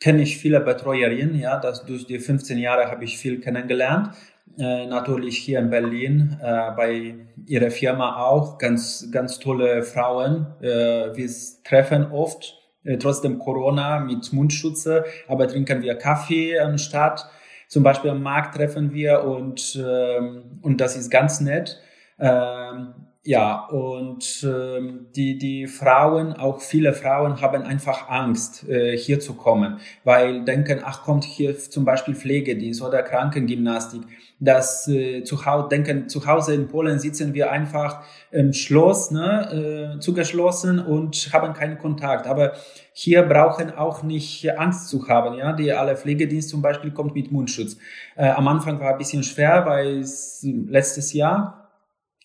kenne 0.00 0.22
ich 0.22 0.38
viele 0.38 0.60
Betreuerinnen. 0.60 1.38
Ja, 1.38 1.58
das 1.58 1.84
durch 1.84 2.06
die 2.06 2.18
15 2.18 2.58
Jahre 2.58 2.90
habe 2.90 3.04
ich 3.04 3.18
viel 3.18 3.40
kennengelernt. 3.40 4.10
Äh, 4.58 4.86
natürlich 4.86 5.38
hier 5.38 5.58
in 5.58 5.70
Berlin 5.70 6.38
äh, 6.42 6.70
bei 6.76 7.14
ihrer 7.46 7.70
Firma 7.70 8.24
auch 8.24 8.58
ganz 8.58 9.08
ganz 9.12 9.38
tolle 9.38 9.82
Frauen. 9.82 10.46
Äh, 10.60 11.14
wir 11.14 11.30
treffen 11.64 12.10
oft 12.10 12.56
äh, 12.84 12.96
trotzdem 12.96 13.38
Corona 13.38 14.00
mit 14.00 14.32
Mundschutze, 14.32 15.04
aber 15.26 15.46
trinken 15.46 15.82
wir 15.82 15.94
Kaffee 15.96 16.58
anstatt. 16.58 17.28
Zum 17.68 17.82
Beispiel 17.82 18.10
am 18.10 18.22
Markt 18.22 18.56
treffen 18.56 18.94
wir 18.94 19.24
und, 19.24 19.78
ähm, 19.86 20.58
und 20.62 20.80
das 20.80 20.96
ist 20.96 21.10
ganz 21.10 21.40
nett. 21.40 21.80
Ähm, 22.18 22.94
ja, 23.24 23.66
und 23.66 24.46
ähm, 24.48 25.08
die, 25.14 25.36
die 25.38 25.66
Frauen, 25.66 26.32
auch 26.34 26.60
viele 26.60 26.94
Frauen 26.94 27.40
haben 27.40 27.62
einfach 27.62 28.08
Angst, 28.08 28.66
äh, 28.68 28.96
hier 28.96 29.18
zu 29.20 29.34
kommen, 29.34 29.80
weil 30.04 30.44
denken, 30.44 30.80
ach, 30.84 31.02
kommt 31.02 31.24
hier 31.24 31.58
zum 31.58 31.84
Beispiel 31.84 32.14
Pflegedienst 32.14 32.80
oder 32.80 33.02
Krankengymnastik. 33.02 34.02
Das 34.40 34.86
äh, 34.88 35.24
zu 35.24 35.44
Hause, 35.44 35.68
denken, 35.68 36.08
zu 36.08 36.24
Hause 36.26 36.54
in 36.54 36.68
Polen 36.68 37.00
sitzen 37.00 37.34
wir 37.34 37.50
einfach 37.50 38.02
im 38.30 38.52
Schloss, 38.52 39.10
ne, 39.10 39.96
äh, 39.96 40.00
zugeschlossen 40.00 40.78
und 40.78 41.30
haben 41.32 41.54
keinen 41.54 41.76
Kontakt. 41.76 42.26
Aber 42.28 42.52
hier 42.92 43.22
brauchen 43.24 43.72
auch 43.72 44.04
nicht 44.04 44.48
Angst 44.58 44.88
zu 44.88 45.06
haben, 45.08 45.36
ja. 45.36 45.52
Die 45.52 45.72
alle 45.72 45.96
Pflegedienst 45.96 46.48
zum 46.48 46.62
Beispiel 46.62 46.92
kommt 46.92 47.14
mit 47.16 47.32
Mundschutz. 47.32 47.76
Äh, 48.16 48.28
am 48.28 48.46
Anfang 48.46 48.78
war 48.80 48.92
ein 48.92 48.98
bisschen 48.98 49.24
schwer, 49.24 49.66
weil 49.66 49.98
es 49.98 50.46
letztes 50.46 51.12
Jahr 51.12 51.67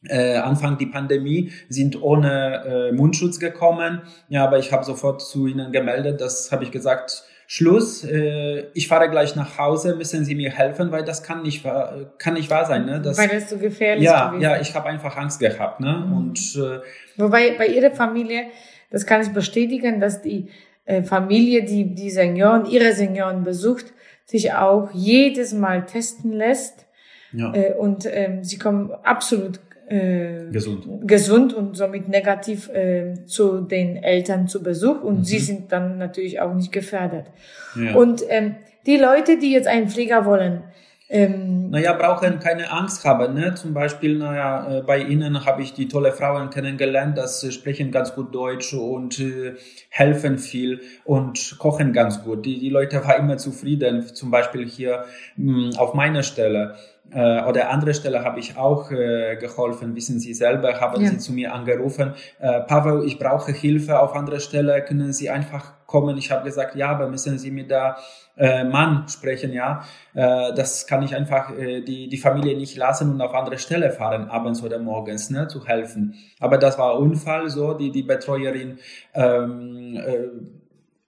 äh, 0.07 0.35
Anfang 0.35 0.77
die 0.77 0.85
Pandemie 0.85 1.51
sind 1.69 2.01
ohne 2.01 2.89
äh, 2.89 2.91
Mundschutz 2.91 3.39
gekommen. 3.39 4.01
Ja, 4.29 4.43
aber 4.43 4.59
ich 4.59 4.71
habe 4.71 4.83
sofort 4.83 5.21
zu 5.21 5.47
ihnen 5.47 5.71
gemeldet, 5.71 6.21
das 6.21 6.51
habe 6.51 6.63
ich 6.63 6.71
gesagt, 6.71 7.23
Schluss, 7.47 8.03
äh, 8.03 8.65
ich 8.73 8.87
fahre 8.87 9.09
gleich 9.09 9.35
nach 9.35 9.57
Hause, 9.57 9.95
müssen 9.95 10.25
Sie 10.25 10.33
mir 10.35 10.49
helfen, 10.49 10.91
weil 10.91 11.03
das 11.03 11.23
kann 11.23 11.43
nicht 11.43 11.63
wahr, 11.63 12.13
kann 12.17 12.33
nicht 12.33 12.49
wahr 12.49 12.65
sein. 12.65 12.85
Ne? 12.85 13.01
Das, 13.01 13.17
weil 13.17 13.27
das 13.27 13.49
so 13.49 13.57
gefährlich 13.57 14.05
ja, 14.05 14.27
gewesen 14.27 14.41
Ja, 14.41 14.59
ich 14.59 14.73
habe 14.73 14.87
einfach 14.87 15.15
Angst 15.17 15.39
gehabt. 15.39 15.79
Ne? 15.79 16.05
Mhm. 16.07 16.17
Und, 16.17 16.39
äh, 16.55 16.79
Wobei 17.17 17.55
bei 17.57 17.67
Ihrer 17.67 17.91
Familie, 17.91 18.45
das 18.89 19.05
kann 19.05 19.21
ich 19.21 19.29
bestätigen, 19.29 19.99
dass 19.99 20.21
die 20.21 20.49
äh, 20.85 21.03
Familie, 21.03 21.63
die 21.63 21.93
die 21.93 22.09
Senioren, 22.09 22.65
ihre 22.65 22.93
Senioren 22.93 23.43
besucht, 23.43 23.93
sich 24.25 24.53
auch 24.53 24.89
jedes 24.93 25.53
Mal 25.53 25.85
testen 25.85 26.31
lässt. 26.31 26.85
Ja. 27.33 27.53
Äh, 27.53 27.73
und 27.73 28.07
ähm, 28.09 28.43
sie 28.43 28.57
kommen 28.57 28.91
absolut 29.03 29.59
äh, 29.93 30.51
gesund. 30.51 30.87
gesund 31.03 31.53
und 31.53 31.77
somit 31.77 32.07
negativ 32.07 32.69
äh, 32.69 33.13
zu 33.25 33.61
den 33.61 33.97
Eltern 33.97 34.47
zu 34.47 34.63
Besuch 34.63 35.01
und 35.01 35.19
mhm. 35.19 35.23
sie 35.23 35.39
sind 35.39 35.71
dann 35.71 35.97
natürlich 35.97 36.41
auch 36.41 36.53
nicht 36.53 36.71
gefährdet. 36.71 37.25
Ja. 37.75 37.95
Und 37.95 38.23
ähm, 38.29 38.55
die 38.85 38.97
Leute, 38.97 39.37
die 39.37 39.51
jetzt 39.51 39.67
einen 39.67 39.89
Pfleger 39.89 40.25
wollen, 40.25 40.63
ähm, 41.09 41.69
naja, 41.69 41.93
brauchen 41.93 42.39
keine 42.39 42.71
Angst 42.71 43.05
haben. 43.05 43.35
Ne? 43.35 43.53
Zum 43.53 43.73
Beispiel, 43.73 44.17
naja, 44.17 44.79
äh, 44.79 44.81
bei 44.81 44.97
Ihnen 44.97 45.45
habe 45.45 45.61
ich 45.61 45.73
die 45.73 45.87
tolle 45.87 46.11
Frauen 46.11 46.49
kennengelernt, 46.49 47.19
das 47.19 47.53
sprechen 47.53 47.91
ganz 47.91 48.15
gut 48.15 48.33
Deutsch 48.33 48.73
und 48.73 49.19
äh, 49.19 49.53
helfen 49.89 50.39
viel 50.39 50.81
und 51.03 51.57
kochen 51.59 51.93
ganz 51.93 52.23
gut. 52.23 52.47
Die, 52.47 52.57
die 52.57 52.69
Leute 52.69 53.05
waren 53.05 53.25
immer 53.25 53.37
zufrieden. 53.37 54.07
Zum 54.07 54.31
Beispiel 54.31 54.67
hier 54.67 55.05
mh, 55.35 55.71
hm, 55.71 55.77
auf 55.77 55.93
meiner 55.93 56.23
Stelle 56.23 56.77
äh, 57.13 57.43
oder 57.43 57.69
andere 57.69 57.93
Stelle 57.93 58.23
habe 58.23 58.39
ich 58.39 58.57
auch 58.57 58.91
äh, 58.91 59.37
geholfen. 59.37 59.95
Wissen 59.95 60.19
Sie 60.19 60.33
selber, 60.33 60.79
haben 60.79 61.01
ja. 61.01 61.09
Sie 61.09 61.17
zu 61.17 61.33
mir 61.33 61.53
angerufen, 61.53 62.13
äh, 62.39 62.61
Pavel, 62.61 63.05
ich 63.05 63.19
brauche 63.19 63.51
Hilfe 63.51 63.99
auf 63.99 64.15
anderer 64.15 64.39
Stelle, 64.39 64.83
können 64.83 65.13
Sie 65.13 65.29
einfach 65.29 65.73
kommen? 65.85 66.17
Ich 66.17 66.31
habe 66.31 66.43
gesagt, 66.43 66.75
ja, 66.75 66.89
aber 66.89 67.07
müssen 67.07 67.37
Sie 67.37 67.51
mit 67.51 67.69
der 67.69 67.97
äh, 68.35 68.63
Mann 68.63 69.07
sprechen, 69.07 69.53
ja. 69.53 69.83
Äh, 70.13 70.53
das 70.55 70.87
kann 70.87 71.03
ich 71.03 71.15
einfach 71.15 71.55
äh, 71.55 71.81
die, 71.81 72.09
die 72.09 72.17
Familie 72.17 72.57
nicht 72.57 72.75
lassen 72.77 73.11
und 73.11 73.21
auf 73.21 73.33
andere 73.33 73.59
Stelle 73.59 73.91
fahren, 73.91 74.29
abends 74.29 74.63
oder 74.63 74.79
morgens, 74.79 75.29
ne, 75.29 75.47
zu 75.47 75.65
helfen. 75.67 76.15
Aber 76.39 76.57
das 76.57 76.79
war 76.79 76.97
Unfall, 76.97 77.49
so, 77.49 77.73
die, 77.75 77.91
die 77.91 78.03
Betreuerin, 78.03 78.79
ähm, 79.13 79.95
äh, 79.95 80.62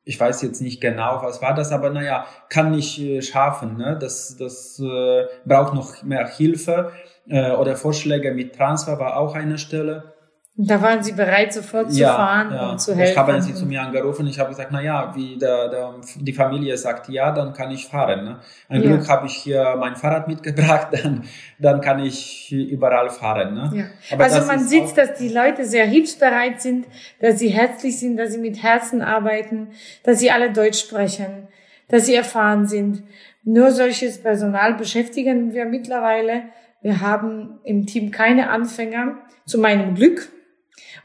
ich 0.06 0.20
weiß 0.20 0.44
jetzt 0.44 0.62
nicht 0.62 0.80
genau, 0.80 1.20
was 1.24 1.42
war 1.42 1.56
das, 1.56 1.72
aber 1.72 1.90
naja, 1.90 2.26
kann 2.50 2.72
nicht 2.72 3.00
äh, 3.00 3.22
schaffen. 3.22 3.78
Ne? 3.78 3.98
Das, 4.00 4.38
das 4.38 4.80
äh, 4.80 5.26
braucht 5.46 5.74
noch 5.74 6.04
mehr 6.04 6.28
Hilfe 6.28 6.92
äh, 7.28 7.52
oder 7.52 7.76
Vorschläge 7.76 8.32
mit 8.32 8.56
Transfer 8.56 9.00
war 9.00 9.18
auch 9.18 9.36
eine 9.36 9.58
Stelle. 9.58 10.15
Da 10.58 10.82
waren 10.82 11.04
Sie 11.04 11.12
bereit, 11.12 11.52
sofort 11.52 11.92
zu 11.92 12.00
ja, 12.00 12.16
fahren 12.16 12.54
ja. 12.54 12.70
und 12.70 12.80
zu 12.80 12.96
helfen. 12.96 13.12
Ich 13.12 13.18
habe 13.18 13.42
sie 13.42 13.54
zu 13.54 13.66
mir 13.66 13.82
angerufen. 13.82 14.26
Ich 14.26 14.40
habe 14.40 14.50
gesagt, 14.50 14.70
na 14.72 14.82
ja, 14.82 15.14
wie 15.14 15.38
der, 15.38 15.68
der, 15.68 15.96
die 16.16 16.32
Familie 16.32 16.78
sagt 16.78 17.10
ja, 17.10 17.32
dann 17.32 17.52
kann 17.52 17.72
ich 17.72 17.88
fahren. 17.88 18.24
Ne? 18.24 18.40
Ein 18.70 18.82
ja. 18.82 18.88
Glück 18.88 19.10
habe 19.10 19.28
ich 19.28 19.34
hier 19.34 19.76
mein 19.78 19.98
Fahrrad 19.98 20.30
mitgebracht, 20.30 20.88
dann, 21.04 21.24
dann 21.60 21.82
kann 21.82 22.00
ich 22.00 22.54
überall 22.54 23.10
fahren. 23.10 23.54
Ne? 23.54 23.90
Ja. 24.10 24.18
also 24.18 24.48
man 24.48 24.60
sieht, 24.60 24.98
dass 24.98 25.16
die 25.16 25.28
Leute 25.28 25.66
sehr 25.66 25.86
hilfsbereit 25.88 26.62
sind, 26.62 26.88
dass 27.20 27.38
sie 27.38 27.50
herzlich 27.50 28.00
sind, 28.00 28.16
dass 28.16 28.32
sie 28.32 28.40
mit 28.40 28.64
Herzen 28.64 29.02
arbeiten, 29.02 29.72
dass 30.04 30.20
sie 30.20 30.32
alle 30.32 30.54
Deutsch 30.54 30.80
sprechen, 30.80 31.50
dass 31.90 32.06
sie 32.06 32.16
erfahren 32.16 32.66
sind. 32.66 33.04
Nur 33.44 33.72
solches 33.72 34.22
Personal 34.22 34.76
beschäftigen 34.76 35.54
wir 35.54 35.66
mittlerweile. 35.66 36.44
Wir 36.82 37.02
haben 37.02 37.60
im 37.66 37.86
Team 37.86 38.12
keine 38.12 38.50
Anfänger, 38.50 39.18
zu 39.46 39.60
meinem 39.60 39.96
Glück. 39.96 40.30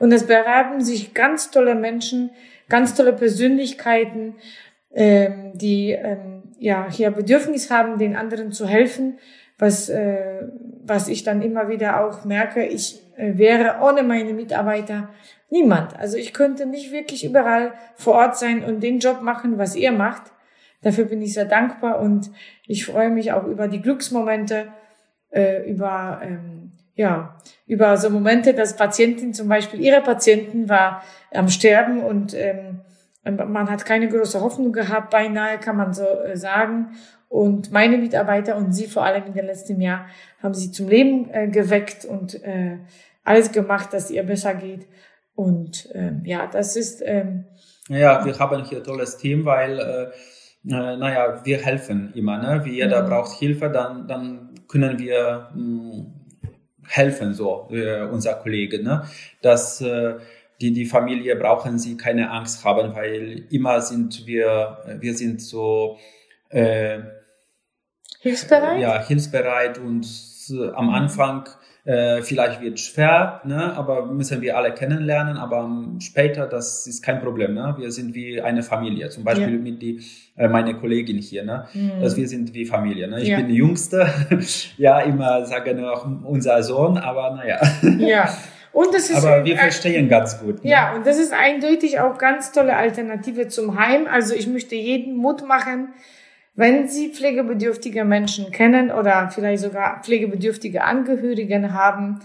Und 0.00 0.10
es 0.10 0.24
bewerben 0.24 0.80
sich 0.80 1.14
ganz 1.14 1.52
tolle 1.52 1.76
Menschen, 1.76 2.30
ganz 2.68 2.94
tolle 2.94 3.12
Persönlichkeiten, 3.12 4.34
ähm, 4.92 5.52
die 5.54 5.92
ähm, 5.92 6.42
ja 6.58 6.88
hier 6.90 7.12
Bedürfnis 7.12 7.70
haben, 7.70 7.98
den 7.98 8.16
anderen 8.16 8.50
zu 8.50 8.66
helfen, 8.66 9.18
was 9.58 9.88
äh, 9.88 10.48
was 10.82 11.08
ich 11.08 11.22
dann 11.22 11.42
immer 11.42 11.68
wieder 11.68 12.04
auch 12.04 12.24
merke, 12.24 12.64
ich 12.64 13.02
äh, 13.16 13.36
wäre 13.36 13.76
ohne 13.82 14.02
meine 14.02 14.32
Mitarbeiter 14.32 15.10
niemand. 15.50 15.96
Also 15.98 16.16
ich 16.16 16.32
könnte 16.32 16.66
nicht 16.66 16.92
wirklich 16.92 17.24
überall 17.24 17.74
vor 17.94 18.14
Ort 18.14 18.38
sein 18.38 18.64
und 18.64 18.82
den 18.82 18.98
Job 18.98 19.20
machen, 19.20 19.58
was 19.58 19.76
ihr 19.76 19.92
macht. 19.92 20.32
Dafür 20.82 21.04
bin 21.04 21.20
ich 21.20 21.34
sehr 21.34 21.44
dankbar 21.44 22.00
und 22.00 22.30
ich 22.66 22.86
freue 22.86 23.10
mich 23.10 23.32
auch 23.32 23.44
über 23.44 23.68
die 23.68 23.82
Glücksmomente, 23.82 24.68
äh, 25.30 25.70
über 25.70 26.22
ähm, 26.24 26.72
ja, 27.00 27.34
über 27.66 27.96
so 27.96 28.10
Momente, 28.10 28.52
dass 28.52 28.76
Patientin 28.76 29.32
zum 29.32 29.48
Beispiel, 29.48 29.80
ihre 29.80 30.02
Patientin 30.02 30.68
war 30.68 31.02
am 31.32 31.48
Sterben 31.48 32.02
und 32.02 32.34
ähm, 32.34 32.80
man 33.24 33.70
hat 33.70 33.86
keine 33.86 34.06
große 34.08 34.38
Hoffnung 34.38 34.70
gehabt, 34.72 35.08
beinahe 35.08 35.58
kann 35.58 35.78
man 35.78 35.94
so 35.94 36.04
äh, 36.04 36.36
sagen. 36.36 36.90
Und 37.30 37.72
meine 37.72 37.96
Mitarbeiter 37.96 38.56
und 38.56 38.72
sie 38.74 38.86
vor 38.86 39.04
allem 39.04 39.24
in 39.26 39.32
den 39.32 39.46
letzten 39.46 39.80
Jahr 39.80 40.06
haben 40.42 40.52
sie 40.52 40.72
zum 40.72 40.88
Leben 40.88 41.30
äh, 41.32 41.48
geweckt 41.48 42.04
und 42.04 42.42
äh, 42.44 42.76
alles 43.24 43.50
gemacht, 43.50 43.94
dass 43.94 44.10
ihr 44.10 44.24
besser 44.24 44.54
geht. 44.54 44.86
Und 45.34 45.88
ähm, 45.94 46.20
ja, 46.26 46.48
das 46.48 46.76
ist. 46.76 47.02
Ähm, 47.02 47.46
ja, 47.88 48.22
wir 48.26 48.38
haben 48.38 48.64
hier 48.64 48.78
ein 48.78 48.84
tolles 48.84 49.16
Team, 49.16 49.46
weil 49.46 49.78
äh, 49.78 50.02
äh, 50.68 50.96
naja, 50.96 51.40
wir 51.44 51.58
helfen 51.58 52.12
immer. 52.14 52.36
Ne? 52.36 52.64
Wie 52.64 52.74
jeder 52.74 52.98
ja. 52.98 53.08
braucht 53.08 53.38
Hilfe, 53.38 53.70
dann, 53.70 54.06
dann 54.06 54.50
können 54.68 54.98
wir 54.98 55.48
mh, 55.54 55.62
mm, 55.62 56.19
helfen, 56.90 57.34
so 57.34 57.68
äh, 57.70 58.02
unser 58.02 58.34
Kollege, 58.34 58.82
ne? 58.82 59.04
dass 59.42 59.80
äh, 59.80 60.14
die, 60.60 60.72
die 60.72 60.86
Familie 60.86 61.36
brauchen 61.36 61.78
sie 61.78 61.96
keine 61.96 62.30
Angst 62.30 62.64
haben, 62.64 62.94
weil 62.94 63.46
immer 63.50 63.80
sind 63.80 64.26
wir, 64.26 64.98
wir 65.00 65.14
sind 65.14 65.40
so, 65.40 65.98
äh, 66.50 66.98
Hilfsbereit? 68.20 68.80
Ja, 68.80 69.02
hilfsbereit 69.02 69.78
und 69.78 70.06
äh, 70.50 70.70
am 70.72 70.90
Anfang 70.90 71.48
äh, 71.90 72.22
vielleicht 72.22 72.60
wird 72.60 72.78
schwer, 72.78 73.40
ne, 73.44 73.74
aber 73.76 74.06
müssen 74.06 74.40
wir 74.40 74.56
alle 74.56 74.72
kennenlernen, 74.72 75.36
aber 75.36 75.68
später, 75.98 76.46
das 76.46 76.86
ist 76.86 77.02
kein 77.02 77.20
Problem. 77.20 77.54
Ne? 77.54 77.74
Wir 77.78 77.90
sind 77.90 78.14
wie 78.14 78.40
eine 78.40 78.62
Familie. 78.62 79.08
Zum 79.08 79.24
Beispiel 79.24 79.54
ja. 79.54 79.58
mit 79.58 79.82
die, 79.82 80.00
äh, 80.36 80.46
meine 80.46 80.74
Kollegin 80.74 81.18
hier, 81.18 81.42
ne? 81.42 81.66
Mhm. 81.74 82.00
dass 82.00 82.16
wir 82.16 82.28
sind 82.28 82.54
wie 82.54 82.64
Familie. 82.64 83.08
Ne? 83.08 83.22
Ich 83.22 83.28
ja. 83.28 83.38
bin 83.38 83.48
die 83.48 83.56
Jüngste, 83.56 84.08
ja, 84.76 85.00
immer 85.00 85.44
sage 85.46 85.90
auch 85.90 86.06
unser 86.24 86.62
Sohn, 86.62 86.96
aber 86.96 87.34
naja. 87.34 87.60
Ja. 87.98 88.32
Und 88.72 88.94
das 88.94 89.10
ist 89.10 89.24
Aber 89.24 89.44
wir 89.44 89.56
verstehen 89.56 90.08
ganz 90.08 90.38
gut. 90.38 90.62
Ne? 90.62 90.70
Ja, 90.70 90.94
und 90.94 91.04
das 91.04 91.18
ist 91.18 91.32
eindeutig 91.32 91.98
auch 91.98 92.18
ganz 92.18 92.52
tolle 92.52 92.76
Alternative 92.76 93.48
zum 93.48 93.76
Heim. 93.76 94.06
Also 94.08 94.32
ich 94.32 94.46
möchte 94.46 94.76
jeden 94.76 95.16
Mut 95.16 95.44
machen, 95.44 95.88
wenn 96.60 96.88
Sie 96.88 97.08
pflegebedürftige 97.08 98.04
Menschen 98.04 98.52
kennen 98.52 98.90
oder 98.90 99.30
vielleicht 99.30 99.62
sogar 99.62 100.02
pflegebedürftige 100.02 100.84
Angehörigen 100.84 101.72
haben 101.72 102.20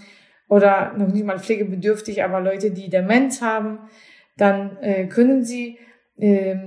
oder 0.49 0.91
noch 0.97 1.07
nicht 1.07 1.25
mal 1.25 1.39
pflegebedürftig, 1.39 2.21
aber 2.21 2.41
Leute, 2.41 2.71
die 2.71 2.89
Demenz 2.89 3.41
haben, 3.41 3.79
dann 4.35 4.77
äh, 4.81 5.05
können 5.05 5.45
Sie 5.45 5.79
äh, 6.17 6.57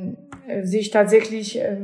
sich 0.62 0.90
tatsächlich 0.90 1.60
äh, 1.60 1.76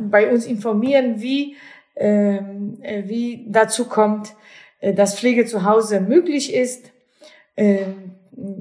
bei 0.00 0.32
uns 0.32 0.46
informieren, 0.46 1.20
wie, 1.20 1.56
ähm, 1.96 2.78
äh, 2.80 3.02
wie 3.04 3.44
dazu 3.50 3.84
kommt, 3.90 4.34
äh, 4.80 4.94
dass 4.94 5.18
Pflege 5.18 5.44
zu 5.44 5.64
Hause 5.64 6.00
möglich 6.00 6.54
ist. 6.54 6.92
Ähm, 7.58 8.12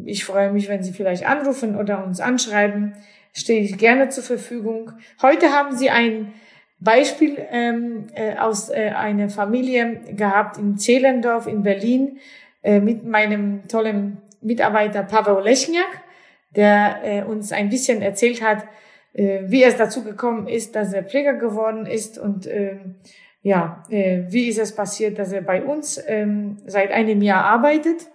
ich 0.04 0.26
freue 0.26 0.52
mich, 0.52 0.68
wenn 0.68 0.84
Sie 0.84 0.92
vielleicht 0.92 1.26
anrufen 1.26 1.78
oder 1.78 2.04
uns 2.04 2.20
anschreiben. 2.20 2.96
Stehe 3.32 3.62
ich 3.62 3.78
gerne 3.78 4.10
zur 4.10 4.26
Verfügung. 4.26 4.92
Heute 5.22 5.54
haben 5.54 5.74
Sie 5.74 5.90
ein 5.90 6.34
Beispiel 6.80 7.38
ähm, 7.52 8.08
äh, 8.14 8.36
aus 8.38 8.70
äh, 8.70 8.92
einer 8.96 9.30
Familie 9.30 10.02
gehabt 10.16 10.58
in 10.58 10.78
Zehlendorf 10.78 11.48
in 11.48 11.64
Berlin 11.64 12.20
äh, 12.64 12.80
mit 12.80 13.06
meinem 13.06 13.68
tollen 13.68 14.18
Mitarbeiter 14.42 15.04
Paweł 15.04 15.40
Lechniak, 15.40 16.04
der 16.56 17.00
äh, 17.04 17.24
uns 17.24 17.52
ein 17.52 17.70
bisschen 17.70 18.02
erzählt 18.02 18.42
hat, 18.42 18.66
äh, 19.14 19.42
wie 19.46 19.64
es 19.64 19.78
dazu 19.78 20.04
gekommen 20.04 20.48
ist, 20.48 20.76
dass 20.76 20.94
er 20.94 21.04
Pfleger 21.04 21.34
geworden 21.34 21.86
ist 21.86 22.18
und 22.18 22.46
äh, 22.46 22.78
ja, 23.42 23.84
äh, 23.90 24.24
wie 24.30 24.50
ist 24.50 24.60
es 24.60 24.76
passiert, 24.76 25.20
dass 25.20 25.32
er 25.32 25.42
bei 25.42 25.64
uns 25.64 25.98
äh, 25.98 26.28
seit 26.66 26.92
einem 26.92 27.22
Jahr 27.22 27.46
arbeitet. 27.46 28.08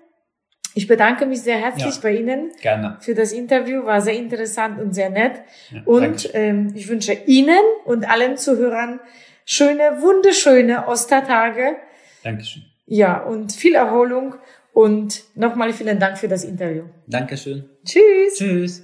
Ich 0.80 0.88
bedanke 0.88 1.26
mich 1.26 1.42
sehr 1.42 1.58
herzlich 1.58 1.96
ja, 1.96 2.00
bei 2.00 2.16
Ihnen 2.16 2.52
gerne. 2.62 2.96
für 3.00 3.14
das 3.14 3.32
Interview. 3.32 3.84
War 3.84 4.00
sehr 4.00 4.14
interessant 4.14 4.80
und 4.80 4.94
sehr 4.94 5.10
nett. 5.10 5.42
Ja, 5.70 5.82
und 5.84 6.30
ähm, 6.32 6.72
ich 6.74 6.88
wünsche 6.88 7.12
Ihnen 7.12 7.60
und 7.84 8.10
allen 8.10 8.38
Zuhörern 8.38 8.98
schöne, 9.44 10.00
wunderschöne 10.00 10.88
Ostertage. 10.88 11.76
Dankeschön. 12.24 12.62
Ja, 12.86 13.18
und 13.18 13.52
viel 13.52 13.74
Erholung. 13.74 14.36
Und 14.72 15.24
nochmal 15.34 15.74
vielen 15.74 15.98
Dank 15.98 16.16
für 16.16 16.28
das 16.28 16.44
Interview. 16.44 16.84
Dankeschön. 17.06 17.68
Tschüss. 17.84 18.38
Tschüss. 18.38 18.82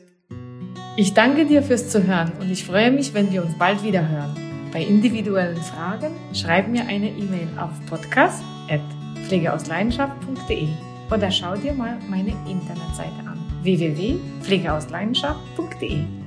Ich 0.99 1.15
danke 1.15 1.47
dir 1.47 1.63
fürs 1.63 1.89
Zuhören 1.89 2.31
und 2.39 2.53
ich 2.53 2.67
freue 2.67 2.91
mich, 2.91 3.15
wenn 3.15 3.33
wir 3.33 3.43
uns 3.43 3.57
bald 3.57 3.83
wieder 3.83 4.07
hören. 4.07 4.37
Bei 4.71 4.83
individuellen 4.83 5.63
Fragen 5.63 6.15
schreib 6.35 6.69
mir 6.69 6.83
eine 6.83 7.09
E-Mail 7.09 7.49
auf 7.59 7.71
podcast.pflegeausleidenschaft.de 7.89 10.86
oder 11.11 11.31
schau 11.31 11.57
dir 11.57 11.73
mal 11.73 11.99
meine 12.09 12.35
Internetseite 12.49 13.19
an 13.27 13.38
www.pflegeausleidenschaft.de. 13.62 16.26